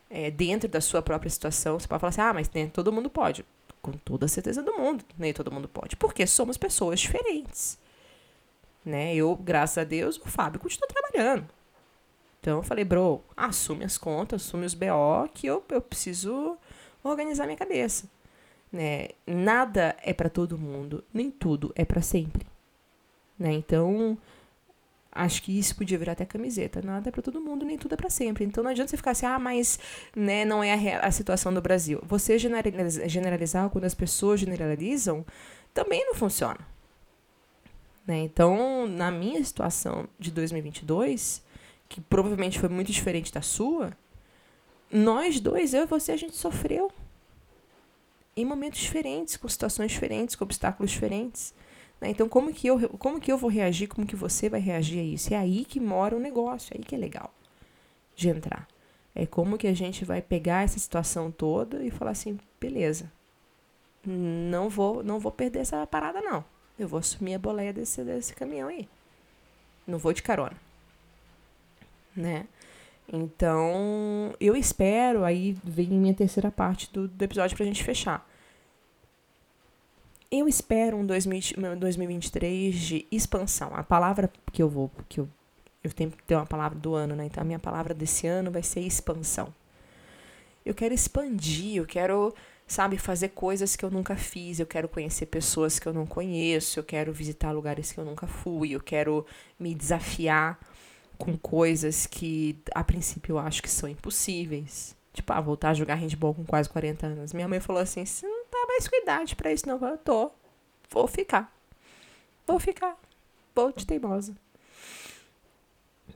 é, 0.07 0.29
dentro 0.29 0.69
da 0.69 0.79
sua 0.79 1.01
própria 1.01 1.29
situação, 1.29 1.79
você 1.79 1.87
pode 1.87 2.01
falar 2.01 2.09
assim: 2.09 2.21
ah, 2.21 2.33
mas 2.33 2.49
nem 2.53 2.69
todo 2.69 2.93
mundo 2.93 3.09
pode. 3.09 3.43
Com 3.81 3.93
toda 3.93 4.27
a 4.27 4.29
certeza 4.29 4.61
do 4.61 4.77
mundo, 4.77 5.03
nem 5.17 5.33
todo 5.33 5.51
mundo 5.51 5.67
pode. 5.67 5.95
Porque 5.95 6.27
somos 6.27 6.55
pessoas 6.55 6.99
diferentes. 6.99 7.79
Né? 8.85 9.15
Eu, 9.15 9.35
graças 9.35 9.79
a 9.79 9.83
Deus, 9.83 10.17
o 10.17 10.27
Fábio 10.27 10.59
continua 10.59 10.87
trabalhando. 10.87 11.60
Então 12.41 12.57
eu 12.57 12.63
falei, 12.63 12.83
bro, 12.83 13.23
assume 13.37 13.85
as 13.85 13.97
contas, 13.97 14.41
assume 14.41 14.65
os 14.65 14.73
BO, 14.73 15.29
que 15.33 15.47
eu, 15.47 15.63
eu 15.69 15.81
preciso 15.81 16.57
organizar 17.03 17.45
minha 17.45 17.57
cabeça. 17.57 18.09
Né? 18.71 19.09
Nada 19.25 19.95
é 20.01 20.11
para 20.11 20.29
todo 20.29 20.57
mundo, 20.57 21.03
nem 21.13 21.31
tudo 21.31 21.71
é 21.75 21.85
para 21.85 22.01
sempre. 22.01 22.45
Né? 23.37 23.53
Então, 23.53 24.17
Acho 25.13 25.43
que 25.43 25.57
isso 25.59 25.75
podia 25.75 25.97
virar 25.97 26.13
até 26.13 26.25
camiseta. 26.25 26.81
Nada 26.81 27.09
é 27.09 27.11
para 27.11 27.21
todo 27.21 27.41
mundo, 27.41 27.65
nem 27.65 27.77
tudo 27.77 27.93
é 27.93 27.97
para 27.97 28.09
sempre. 28.09 28.45
Então 28.45 28.63
não 28.63 28.71
adianta 28.71 28.89
você 28.89 28.97
ficar 28.97 29.11
assim, 29.11 29.25
ah, 29.25 29.37
mas 29.37 29.77
né, 30.15 30.45
não 30.45 30.63
é 30.63 30.95
a, 30.95 31.01
a 31.01 31.11
situação 31.11 31.53
do 31.53 31.61
Brasil. 31.61 32.01
Você 32.03 32.39
generalizar, 32.39 33.09
generalizar 33.09 33.69
quando 33.69 33.83
as 33.83 33.93
pessoas 33.93 34.39
generalizam 34.39 35.25
também 35.73 36.05
não 36.05 36.15
funciona. 36.15 36.59
Né? 38.07 38.19
Então, 38.19 38.87
na 38.87 39.11
minha 39.11 39.43
situação 39.43 40.07
de 40.17 40.31
2022, 40.31 41.43
que 41.91 41.99
provavelmente 41.99 42.57
foi 42.57 42.69
muito 42.69 42.89
diferente 42.89 43.33
da 43.33 43.41
sua, 43.41 43.91
nós 44.89 45.41
dois, 45.41 45.73
eu 45.73 45.83
e 45.83 45.85
você, 45.85 46.13
a 46.13 46.17
gente 46.17 46.37
sofreu 46.37 46.89
em 48.35 48.45
momentos 48.45 48.79
diferentes, 48.79 49.35
com 49.35 49.47
situações 49.49 49.91
diferentes, 49.91 50.35
com 50.35 50.45
obstáculos 50.45 50.89
diferentes. 50.89 51.53
Né? 51.99 52.09
Então, 52.09 52.29
como 52.29 52.53
que, 52.53 52.65
eu, 52.65 52.87
como 52.97 53.19
que 53.19 53.29
eu 53.29 53.37
vou 53.37 53.49
reagir? 53.49 53.87
Como 53.87 54.07
que 54.07 54.15
você 54.15 54.47
vai 54.47 54.61
reagir 54.61 54.99
a 54.99 55.03
isso? 55.03 55.33
É 55.33 55.37
aí 55.37 55.65
que 55.65 55.81
mora 55.81 56.15
o 56.15 56.19
negócio, 56.19 56.73
é 56.73 56.77
aí 56.77 56.83
que 56.83 56.95
é 56.95 56.97
legal 56.97 57.33
de 58.15 58.29
entrar. 58.29 58.65
É 59.13 59.25
como 59.25 59.57
que 59.57 59.67
a 59.67 59.73
gente 59.73 60.05
vai 60.05 60.21
pegar 60.21 60.63
essa 60.63 60.79
situação 60.79 61.29
toda 61.29 61.83
e 61.83 61.91
falar 61.91 62.11
assim, 62.11 62.39
beleza, 62.57 63.11
não 64.05 64.69
vou, 64.69 65.03
não 65.03 65.19
vou 65.19 65.31
perder 65.31 65.59
essa 65.59 65.85
parada 65.85 66.21
não. 66.21 66.45
Eu 66.79 66.87
vou 66.87 66.99
assumir 66.99 67.33
a 67.33 67.39
boleia 67.39 67.73
desse, 67.73 68.01
desse 68.01 68.33
caminhão 68.33 68.69
aí. 68.69 68.87
Não 69.85 69.99
vou 69.99 70.13
de 70.13 70.23
carona. 70.23 70.70
Né? 72.15 72.45
Então, 73.11 74.33
eu 74.39 74.55
espero, 74.55 75.25
aí 75.25 75.57
vem 75.63 75.89
minha 75.89 76.13
terceira 76.13 76.49
parte 76.49 76.91
do, 76.93 77.07
do 77.07 77.21
episódio 77.23 77.57
pra 77.57 77.65
gente 77.65 77.83
fechar. 77.83 78.25
Eu 80.31 80.47
espero 80.47 80.95
um 80.95 81.05
2023 81.05 82.73
de 82.73 83.05
expansão. 83.11 83.75
A 83.75 83.83
palavra 83.83 84.31
que 84.53 84.63
eu 84.63 84.69
vou, 84.69 84.89
que 85.09 85.19
eu, 85.19 85.27
eu 85.83 85.91
tenho 85.91 86.09
que 86.09 86.23
ter 86.23 86.35
uma 86.35 86.45
palavra 86.45 86.79
do 86.79 86.95
ano, 86.95 87.13
né? 87.13 87.25
Então 87.25 87.41
a 87.41 87.45
minha 87.45 87.59
palavra 87.59 87.93
desse 87.93 88.27
ano 88.27 88.49
vai 88.49 88.63
ser 88.63 88.79
expansão. 88.79 89.53
Eu 90.65 90.73
quero 90.73 90.93
expandir, 90.93 91.75
eu 91.75 91.85
quero, 91.85 92.33
sabe, 92.65 92.97
fazer 92.97 93.29
coisas 93.29 93.75
que 93.75 93.83
eu 93.83 93.91
nunca 93.91 94.15
fiz, 94.15 94.57
eu 94.57 94.65
quero 94.65 94.87
conhecer 94.87 95.25
pessoas 95.25 95.79
que 95.79 95.87
eu 95.87 95.93
não 95.93 96.05
conheço, 96.05 96.79
eu 96.79 96.83
quero 96.83 97.11
visitar 97.11 97.51
lugares 97.51 97.91
que 97.91 97.99
eu 97.99 98.05
nunca 98.05 98.25
fui, 98.25 98.71
eu 98.71 98.79
quero 98.79 99.25
me 99.59 99.75
desafiar 99.75 100.57
com 101.21 101.37
coisas 101.37 102.07
que 102.07 102.57
a 102.73 102.83
princípio 102.83 103.33
eu 103.33 103.39
acho 103.39 103.61
que 103.61 103.69
são 103.69 103.87
impossíveis. 103.87 104.95
Tipo, 105.13 105.33
ah, 105.33 105.41
voltar 105.41 105.69
a 105.69 105.73
jogar 105.73 105.95
handball 105.95 106.33
com 106.33 106.43
quase 106.43 106.67
40 106.69 107.05
anos. 107.05 107.33
Minha 107.33 107.47
mãe 107.47 107.59
falou 107.59 107.81
assim: 107.81 108.03
você 108.03 108.25
não 108.25 108.45
tá 108.45 108.65
mais 108.67 108.87
com 108.87 108.95
idade 108.95 109.35
pra 109.35 109.53
isso, 109.53 109.67
não. 109.67 109.79
Eu 109.87 109.97
tô. 109.97 110.31
Vou 110.89 111.07
ficar. 111.07 111.53
Vou 112.47 112.59
ficar. 112.59 112.97
Vou 113.53 113.71
de 113.71 113.85
teimosa. 113.85 114.35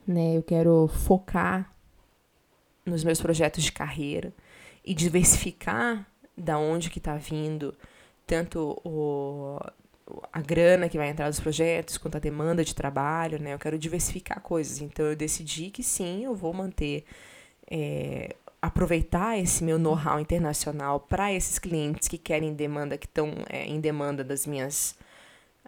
Né, 0.06 0.36
eu 0.36 0.42
quero 0.42 0.88
focar 0.88 1.72
nos 2.84 3.02
meus 3.02 3.20
projetos 3.20 3.64
de 3.64 3.72
carreira 3.72 4.32
e 4.84 4.94
diversificar 4.94 6.06
da 6.36 6.58
onde 6.58 6.90
que 6.90 7.00
tá 7.00 7.16
vindo 7.16 7.74
tanto 8.26 8.80
o, 8.84 9.58
a 10.32 10.40
grana 10.40 10.88
que 10.88 10.96
vai 10.96 11.08
entrar 11.08 11.26
nos 11.26 11.40
projetos, 11.40 11.98
quanto 11.98 12.16
a 12.16 12.20
demanda 12.20 12.64
de 12.64 12.74
trabalho, 12.74 13.40
né? 13.40 13.54
Eu 13.54 13.58
quero 13.58 13.78
diversificar 13.78 14.40
coisas. 14.40 14.80
Então 14.80 15.06
eu 15.06 15.16
decidi 15.16 15.70
que 15.70 15.82
sim, 15.82 16.24
eu 16.24 16.34
vou 16.34 16.52
manter 16.52 17.04
é, 17.70 18.34
aproveitar 18.62 19.38
esse 19.38 19.62
meu 19.64 19.78
know-how 19.78 20.20
internacional 20.20 21.00
para 21.00 21.32
esses 21.32 21.58
clientes 21.58 22.08
que 22.08 22.18
querem 22.18 22.54
demanda, 22.54 22.96
que 22.96 23.06
estão 23.06 23.32
é, 23.48 23.66
em 23.66 23.80
demanda 23.80 24.22
das 24.22 24.46
minhas 24.46 24.96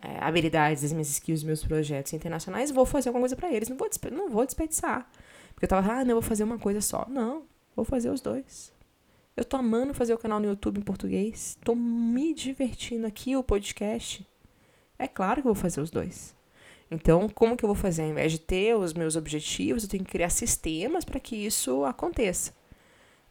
é, 0.03 0.19
habilidades, 0.21 0.83
das 0.83 0.93
minhas 0.93 1.09
skills, 1.09 1.43
meus 1.43 1.65
projetos 1.65 2.13
internacionais, 2.13 2.71
vou 2.71 2.87
fazer 2.87 3.09
alguma 3.09 3.23
coisa 3.23 3.37
para 3.37 3.53
eles. 3.53 3.69
Não 3.69 3.77
vou, 3.77 3.89
não 4.13 4.31
vou 4.31 4.45
desperdiçar. 4.47 5.09
Porque 5.55 5.65
eu 5.65 5.69
tava, 5.69 5.93
ah, 5.93 6.05
não, 6.05 6.13
eu 6.13 6.21
vou 6.21 6.29
fazer 6.29 6.45
uma 6.45 6.59
coisa 6.59 6.81
só. 6.81 7.07
Não, 7.09 7.43
vou 7.75 7.85
fazer 7.85 8.11
os 8.11 8.21
dois. 8.21 8.73
Eu 9.39 9.45
tô 9.45 9.57
amando 9.57 9.95
fazer 9.95 10.13
o 10.13 10.19
canal 10.19 10.41
no 10.41 10.49
YouTube 10.49 10.81
em 10.81 10.83
português. 10.83 11.57
Tô 11.63 11.73
me 11.73 12.35
divertindo 12.35 13.07
aqui, 13.07 13.37
o 13.37 13.43
podcast. 13.45 14.27
É 14.99 15.07
claro 15.07 15.41
que 15.41 15.47
eu 15.47 15.55
vou 15.55 15.63
fazer 15.63 15.81
os 15.81 15.93
dois. 15.93 16.35
Então, 16.91 17.29
como 17.29 17.57
que 17.57 17.65
eu 17.65 17.69
vou 17.69 17.77
fazer? 17.77 18.03
Ao 18.03 18.09
invés 18.09 18.33
de 18.33 18.41
ter 18.41 18.75
os 18.75 18.93
meus 18.93 19.15
objetivos, 19.15 19.85
eu 19.85 19.89
tenho 19.89 20.03
que 20.03 20.11
criar 20.11 20.31
sistemas 20.31 21.05
para 21.05 21.21
que 21.21 21.37
isso 21.37 21.85
aconteça. 21.85 22.53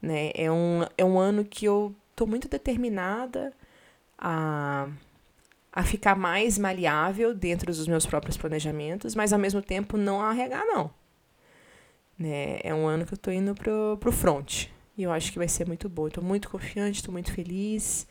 Né? 0.02 0.32
É, 0.34 0.50
um, 0.50 0.86
é 0.98 1.04
um 1.04 1.20
ano 1.20 1.43
que 1.43 1.65
eu 1.65 1.93
tô 2.15 2.26
muito 2.26 2.48
determinada 2.48 3.52
a, 4.17 4.88
a 5.74 5.84
ficar 5.84 6.15
mais 6.15 6.58
maleável 6.58 7.34
dentro 7.34 7.65
dos 7.67 7.86
meus 7.86 8.06
próprios 8.06 8.38
planejamentos, 8.38 9.13
mas 9.13 9.34
ao 9.34 9.39
mesmo 9.39 9.62
tempo 9.62 9.98
não 9.98 10.22
arregar, 10.22 10.65
não. 10.67 10.89
Né? 12.17 12.62
É 12.63 12.74
um 12.74 12.88
ano 12.88 13.06
que 13.06 13.13
eu 13.13 13.17
tô 13.17 13.30
indo 13.30 13.54
pro, 13.54 13.98
pro 14.00 14.13
front. 14.13 14.67
E 14.97 15.03
eu 15.03 15.12
acho 15.12 15.31
que 15.31 15.38
vai 15.38 15.47
ser 15.47 15.67
muito 15.67 15.88
bom. 15.88 16.07
Estou 16.07 16.23
muito 16.23 16.49
confiante, 16.49 16.97
estou 16.97 17.12
muito 17.12 17.31
feliz. 17.31 18.07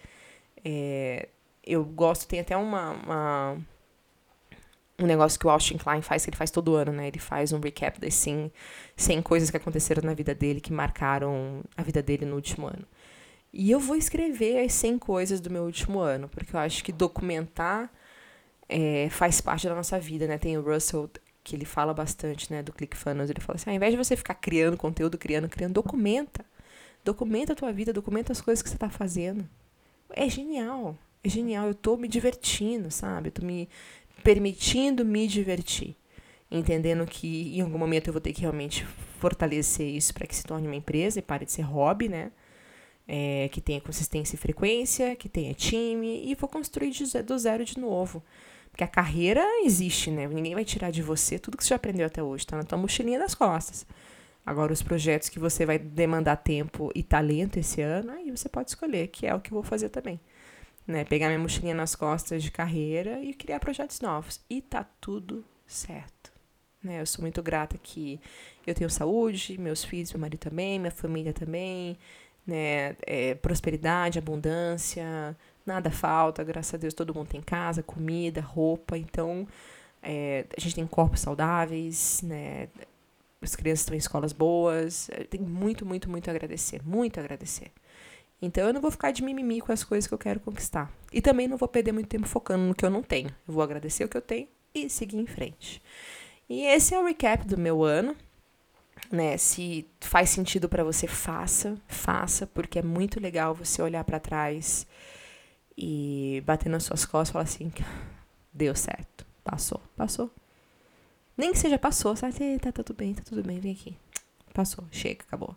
É, 0.64 1.28
eu 1.64 1.84
gosto, 1.84 2.28
tem 2.28 2.40
até 2.40 2.56
uma, 2.56 2.92
uma, 2.92 3.58
um 4.98 5.06
negócio 5.06 5.38
que 5.38 5.46
o 5.46 5.50
Austin 5.50 5.78
Klein 5.78 6.00
faz, 6.00 6.24
que 6.24 6.30
ele 6.30 6.36
faz 6.36 6.50
todo 6.50 6.76
ano, 6.76 6.92
né? 6.92 7.08
Ele 7.08 7.18
faz 7.18 7.52
um 7.52 7.58
recap 7.58 8.00
das 8.00 8.14
100, 8.14 8.52
100 8.96 9.22
coisas 9.22 9.50
que 9.50 9.56
aconteceram 9.56 10.02
na 10.04 10.14
vida 10.14 10.34
dele, 10.34 10.60
que 10.60 10.72
marcaram 10.72 11.62
a 11.76 11.82
vida 11.82 12.02
dele 12.02 12.24
no 12.24 12.36
último 12.36 12.68
ano. 12.68 12.86
E 13.52 13.70
eu 13.70 13.80
vou 13.80 13.96
escrever 13.96 14.64
as 14.64 14.72
100 14.74 14.98
coisas 14.98 15.40
do 15.40 15.50
meu 15.50 15.64
último 15.64 15.98
ano, 15.98 16.28
porque 16.28 16.54
eu 16.54 16.60
acho 16.60 16.84
que 16.84 16.92
documentar 16.92 17.90
é, 18.68 19.08
faz 19.10 19.40
parte 19.40 19.66
da 19.68 19.74
nossa 19.74 19.98
vida, 19.98 20.26
né? 20.26 20.38
Tem 20.38 20.56
o 20.56 20.62
Russell, 20.62 21.10
que 21.42 21.56
ele 21.56 21.64
fala 21.64 21.94
bastante, 21.94 22.52
né, 22.52 22.62
do 22.62 22.72
ClickFunnels. 22.72 23.30
Ele 23.30 23.40
fala 23.40 23.56
assim, 23.56 23.70
ao 23.70 23.76
invés 23.76 23.92
de 23.92 23.96
você 23.96 24.16
ficar 24.16 24.34
criando 24.34 24.76
conteúdo, 24.76 25.16
criando, 25.16 25.48
criando, 25.48 25.74
documenta. 25.74 26.44
Documenta 27.06 27.52
a 27.52 27.56
tua 27.56 27.72
vida, 27.72 27.92
documenta 27.92 28.32
as 28.32 28.40
coisas 28.40 28.60
que 28.60 28.68
você 28.68 28.74
está 28.74 28.90
fazendo. 28.90 29.48
É 30.10 30.28
genial, 30.28 30.98
é 31.22 31.28
genial. 31.28 31.66
Eu 31.66 31.70
estou 31.70 31.96
me 31.96 32.08
divertindo, 32.08 32.90
sabe? 32.90 33.32
Eu 33.32 33.46
me 33.46 33.68
permitindo 34.24 35.04
me 35.04 35.28
divertir. 35.28 35.94
Entendendo 36.50 37.06
que 37.06 37.56
em 37.56 37.60
algum 37.60 37.78
momento 37.78 38.08
eu 38.08 38.12
vou 38.12 38.20
ter 38.20 38.32
que 38.32 38.40
realmente 38.40 38.84
fortalecer 39.20 39.86
isso 39.86 40.12
para 40.12 40.26
que 40.26 40.34
se 40.34 40.42
torne 40.42 40.66
uma 40.66 40.74
empresa 40.74 41.20
e 41.20 41.22
pare 41.22 41.44
de 41.44 41.52
ser 41.52 41.62
hobby, 41.62 42.08
né? 42.08 42.32
É, 43.06 43.48
que 43.52 43.60
tenha 43.60 43.80
consistência 43.80 44.34
e 44.34 44.38
frequência, 44.38 45.14
que 45.14 45.28
tenha 45.28 45.54
time, 45.54 46.28
e 46.28 46.34
vou 46.34 46.48
construir 46.48 46.90
do 47.24 47.38
zero 47.38 47.64
de 47.64 47.78
novo. 47.78 48.20
Porque 48.72 48.82
a 48.82 48.88
carreira 48.88 49.44
existe, 49.62 50.10
né? 50.10 50.26
Ninguém 50.26 50.54
vai 50.56 50.64
tirar 50.64 50.90
de 50.90 51.02
você 51.02 51.38
tudo 51.38 51.56
que 51.56 51.62
você 51.62 51.68
já 51.68 51.76
aprendeu 51.76 52.04
até 52.04 52.20
hoje, 52.20 52.44
tá 52.44 52.56
na 52.56 52.64
tua 52.64 52.76
mochilinha 52.76 53.20
das 53.20 53.32
costas. 53.32 53.86
Agora, 54.46 54.72
os 54.72 54.80
projetos 54.80 55.28
que 55.28 55.40
você 55.40 55.66
vai 55.66 55.76
demandar 55.76 56.36
tempo 56.36 56.92
e 56.94 57.02
talento 57.02 57.56
esse 57.56 57.82
ano, 57.82 58.12
aí 58.12 58.30
você 58.30 58.48
pode 58.48 58.70
escolher, 58.70 59.08
que 59.08 59.26
é 59.26 59.34
o 59.34 59.40
que 59.40 59.50
eu 59.50 59.56
vou 59.56 59.64
fazer 59.64 59.88
também. 59.88 60.20
Né? 60.86 61.04
Pegar 61.04 61.26
minha 61.26 61.40
mochilinha 61.40 61.74
nas 61.74 61.96
costas 61.96 62.44
de 62.44 62.52
carreira 62.52 63.20
e 63.20 63.34
criar 63.34 63.58
projetos 63.58 64.00
novos. 64.00 64.40
E 64.48 64.62
tá 64.62 64.86
tudo 65.00 65.44
certo. 65.66 66.32
Né? 66.80 67.00
Eu 67.00 67.06
sou 67.06 67.22
muito 67.22 67.42
grata 67.42 67.76
que 67.76 68.20
eu 68.64 68.72
tenho 68.72 68.88
saúde, 68.88 69.58
meus 69.58 69.84
filhos, 69.84 70.12
meu 70.12 70.20
marido 70.20 70.38
também, 70.38 70.78
minha 70.78 70.92
família 70.92 71.32
também, 71.32 71.98
né? 72.46 72.94
É, 73.04 73.34
prosperidade, 73.34 74.20
abundância, 74.20 75.36
nada 75.64 75.90
falta, 75.90 76.44
graças 76.44 76.74
a 76.74 76.76
Deus 76.76 76.94
todo 76.94 77.12
mundo 77.12 77.28
tem 77.28 77.40
casa, 77.40 77.82
comida, 77.82 78.40
roupa, 78.40 78.96
então 78.96 79.46
é, 80.00 80.46
a 80.56 80.60
gente 80.60 80.76
tem 80.76 80.86
corpos 80.86 81.20
saudáveis, 81.20 82.22
né? 82.22 82.68
As 83.40 83.54
crianças 83.54 83.80
estão 83.80 83.94
em 83.94 83.98
escolas 83.98 84.32
boas. 84.32 85.10
Tem 85.30 85.40
muito, 85.40 85.84
muito, 85.84 86.08
muito 86.08 86.28
a 86.28 86.32
agradecer. 86.32 86.82
Muito 86.84 87.18
a 87.18 87.22
agradecer. 87.22 87.72
Então 88.40 88.66
eu 88.66 88.74
não 88.74 88.80
vou 88.80 88.90
ficar 88.90 89.12
de 89.12 89.22
mimimi 89.22 89.60
com 89.60 89.72
as 89.72 89.82
coisas 89.82 90.06
que 90.06 90.14
eu 90.14 90.18
quero 90.18 90.40
conquistar. 90.40 90.92
E 91.12 91.20
também 91.20 91.48
não 91.48 91.56
vou 91.56 91.68
perder 91.68 91.92
muito 91.92 92.08
tempo 92.08 92.26
focando 92.26 92.64
no 92.64 92.74
que 92.74 92.84
eu 92.84 92.90
não 92.90 93.02
tenho. 93.02 93.28
Eu 93.46 93.54
vou 93.54 93.62
agradecer 93.62 94.04
o 94.04 94.08
que 94.08 94.16
eu 94.16 94.22
tenho 94.22 94.48
e 94.74 94.90
seguir 94.90 95.18
em 95.18 95.26
frente. 95.26 95.82
E 96.48 96.62
esse 96.66 96.94
é 96.94 97.00
o 97.00 97.06
recap 97.06 97.46
do 97.46 97.58
meu 97.58 97.82
ano. 97.82 98.14
Né, 99.10 99.36
se 99.36 99.86
faz 100.00 100.30
sentido 100.30 100.68
para 100.68 100.82
você, 100.82 101.06
faça, 101.06 101.76
faça, 101.86 102.44
porque 102.44 102.80
é 102.80 102.82
muito 102.82 103.20
legal 103.20 103.54
você 103.54 103.80
olhar 103.80 104.02
para 104.02 104.18
trás 104.18 104.84
e 105.76 106.42
bater 106.44 106.68
nas 106.68 106.82
suas 106.82 107.04
costas 107.04 107.28
e 107.28 107.32
falar 107.32 107.44
assim: 107.44 107.72
deu 108.52 108.74
certo, 108.74 109.24
passou, 109.44 109.80
passou, 109.94 110.30
nem 111.36 111.52
que 111.52 111.58
seja 111.58 111.78
passou, 111.78 112.16
sabe? 112.16 112.58
Tá, 112.58 112.72
tá 112.72 112.82
tudo 112.82 112.96
bem, 112.96 113.14
tá 113.14 113.22
tudo 113.24 113.42
bem, 113.42 113.60
vem 113.60 113.72
aqui. 113.72 113.96
Passou, 114.54 114.84
chega, 114.90 115.22
acabou. 115.26 115.54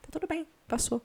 Tá 0.00 0.08
tudo 0.10 0.26
bem, 0.26 0.46
passou. 0.66 1.02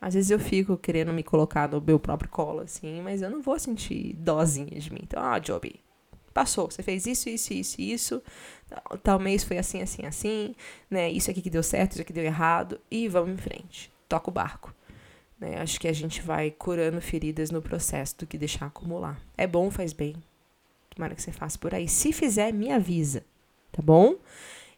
Às 0.00 0.14
vezes 0.14 0.30
eu 0.30 0.38
fico 0.38 0.76
querendo 0.76 1.12
me 1.12 1.24
colocar 1.24 1.68
no 1.68 1.80
meu 1.80 1.98
próprio 1.98 2.30
colo, 2.30 2.60
assim, 2.60 3.02
mas 3.02 3.20
eu 3.20 3.28
não 3.28 3.42
vou 3.42 3.58
sentir 3.58 4.14
dozinha 4.14 4.78
de 4.78 4.92
mim. 4.92 5.00
Então, 5.02 5.20
ah, 5.20 5.40
Joby, 5.42 5.80
passou. 6.32 6.70
Você 6.70 6.84
fez 6.84 7.04
isso, 7.04 7.28
isso, 7.28 7.52
isso, 7.52 7.80
isso. 7.80 8.22
Tal 9.02 9.18
mês 9.18 9.42
foi 9.42 9.58
assim, 9.58 9.82
assim, 9.82 10.06
assim. 10.06 10.54
Né? 10.88 11.10
Isso 11.10 11.30
aqui 11.30 11.42
que 11.42 11.50
deu 11.50 11.64
certo, 11.64 11.92
isso 11.92 12.02
aqui 12.02 12.12
deu 12.12 12.22
errado. 12.24 12.80
E 12.88 13.08
vamos 13.08 13.30
em 13.32 13.36
frente. 13.36 13.92
Toca 14.08 14.30
o 14.30 14.32
barco. 14.32 14.72
Né? 15.40 15.60
Acho 15.60 15.80
que 15.80 15.88
a 15.88 15.92
gente 15.92 16.22
vai 16.22 16.52
curando 16.52 17.00
feridas 17.00 17.50
no 17.50 17.60
processo 17.60 18.18
do 18.18 18.26
que 18.26 18.38
deixar 18.38 18.66
acumular. 18.66 19.20
É 19.36 19.48
bom, 19.48 19.68
faz 19.68 19.92
bem. 19.92 20.14
Tomara 20.90 21.16
que 21.16 21.22
você 21.22 21.32
faça 21.32 21.58
por 21.58 21.74
aí. 21.74 21.88
Se 21.88 22.12
fizer, 22.12 22.52
me 22.52 22.70
avisa 22.70 23.24
tá 23.78 23.82
bom? 23.82 24.16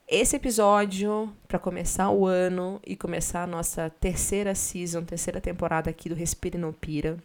Esse 0.06 0.36
episódio, 0.36 1.34
para 1.48 1.58
começar 1.58 2.10
o 2.10 2.26
ano 2.26 2.78
e 2.86 2.94
começar 2.94 3.44
a 3.44 3.46
nossa 3.46 3.88
terceira 3.88 4.54
season, 4.54 5.02
terceira 5.04 5.40
temporada 5.40 5.88
aqui 5.88 6.10
do 6.10 6.14
Respire 6.14 6.58
Não 6.58 6.70
Pira, 6.70 7.16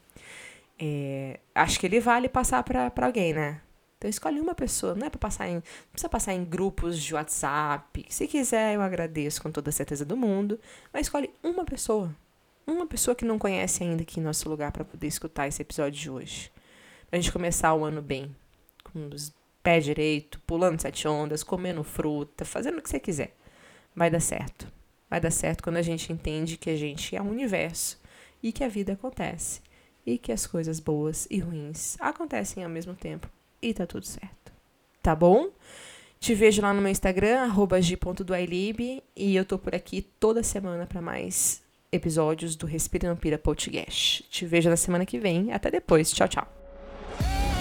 é, 0.80 1.38
acho 1.53 1.78
que 1.78 1.86
ele 1.86 1.99
vale 1.99 2.30
passar 2.30 2.63
para 2.63 3.05
alguém, 3.05 3.34
né? 3.34 3.59
Então 3.97 4.09
escolhe 4.09 4.39
uma 4.39 4.55
pessoa, 4.55 4.95
não 4.95 5.07
é 5.07 5.09
para 5.09 5.19
passar 5.19 5.49
em, 5.49 5.55
não 5.55 5.63
precisa 5.91 6.07
passar 6.07 6.34
em 6.34 6.45
grupos 6.45 6.97
de 6.97 7.13
WhatsApp. 7.13 8.05
Se 8.07 8.26
quiser, 8.26 8.76
eu 8.76 8.82
agradeço 8.82 9.41
com 9.41 9.51
toda 9.51 9.69
a 9.69 9.73
certeza 9.73 10.05
do 10.05 10.15
mundo, 10.15 10.57
mas 10.93 11.07
escolhe 11.07 11.30
uma 11.43 11.65
pessoa, 11.65 12.15
uma 12.65 12.88
pessoa 12.88 13.15
que 13.15 13.26
não 13.26 13.38
conhece 13.38 13.84
ainda 13.84 14.03
aqui 14.03 14.21
em 14.21 14.23
nosso 14.23 14.47
lugar 14.47 14.71
para 14.71 14.86
poder 14.86 15.07
escutar 15.07 15.45
esse 15.45 15.61
episódio 15.61 15.99
de 15.99 16.09
hoje. 16.09 16.51
Pra 17.09 17.19
gente 17.19 17.34
começar 17.34 17.73
o 17.73 17.84
ano 17.84 18.01
bem, 18.01 18.34
com 18.86 19.09
os 19.13 19.34
pé 19.66 19.80
direito, 19.80 20.39
pulando 20.45 20.80
sete 20.80 21.07
ondas, 21.07 21.41
comendo 21.41 21.84
fruta, 21.84 22.45
fazendo 22.45 22.78
o 22.78 22.82
que 22.84 22.89
você 22.89 22.99
quiser. 22.99 23.36
Vai 23.95 24.11
dar 24.11 24.20
certo. 24.20 24.72
Vai 25.09 25.20
dar 25.20 25.32
certo 25.32 25.63
quando 25.63 25.78
a 25.78 25.82
gente 25.82 26.13
entende 26.13 26.55
que 26.55 26.70
a 26.70 26.78
gente 26.78 27.16
é 27.16 27.22
um 27.22 27.32
universo 27.32 27.99
e 28.43 28.51
que 28.51 28.63
a 28.63 28.68
vida 28.68 28.93
acontece 28.93 29.61
e 30.05 30.20
que 30.20 30.32
as 30.32 30.45
coisas 30.45 30.80
boas 30.80 31.28
e 31.32 31.39
ruins 31.39 31.97
acontecem 31.99 32.63
ao 32.63 32.70
mesmo 32.70 32.93
tempo 32.93 33.28
e 33.59 33.74
tá 33.74 33.88
tudo 33.88 34.05
certo. 34.05 34.53
Tá 35.01 35.16
bom? 35.16 35.49
Te 36.20 36.36
vejo 36.36 36.61
lá 36.61 36.72
no 36.72 36.82
meu 36.82 36.91
Instagram, 36.91 37.39
arroba 37.39 37.82
g.duailib, 37.82 39.01
e 39.16 39.36
eu 39.36 39.45
tô 39.45 39.57
por 39.57 39.74
aqui 39.74 40.03
toda 40.20 40.43
semana 40.43 40.86
para 40.86 41.01
mais 41.01 41.63
episódios 41.91 42.55
do 42.55 42.68
Respira 42.68 43.09
Não 43.09 43.16
Pira 43.16 43.39
Podcast. 43.39 44.24
Te 44.30 44.45
vejo 44.45 44.70
na 44.70 44.78
semana 44.78 45.05
que 45.07 45.18
vem. 45.18 45.51
Até 45.51 45.72
depois. 45.72 46.11
Tchau, 46.11 46.28
tchau. 46.28 47.55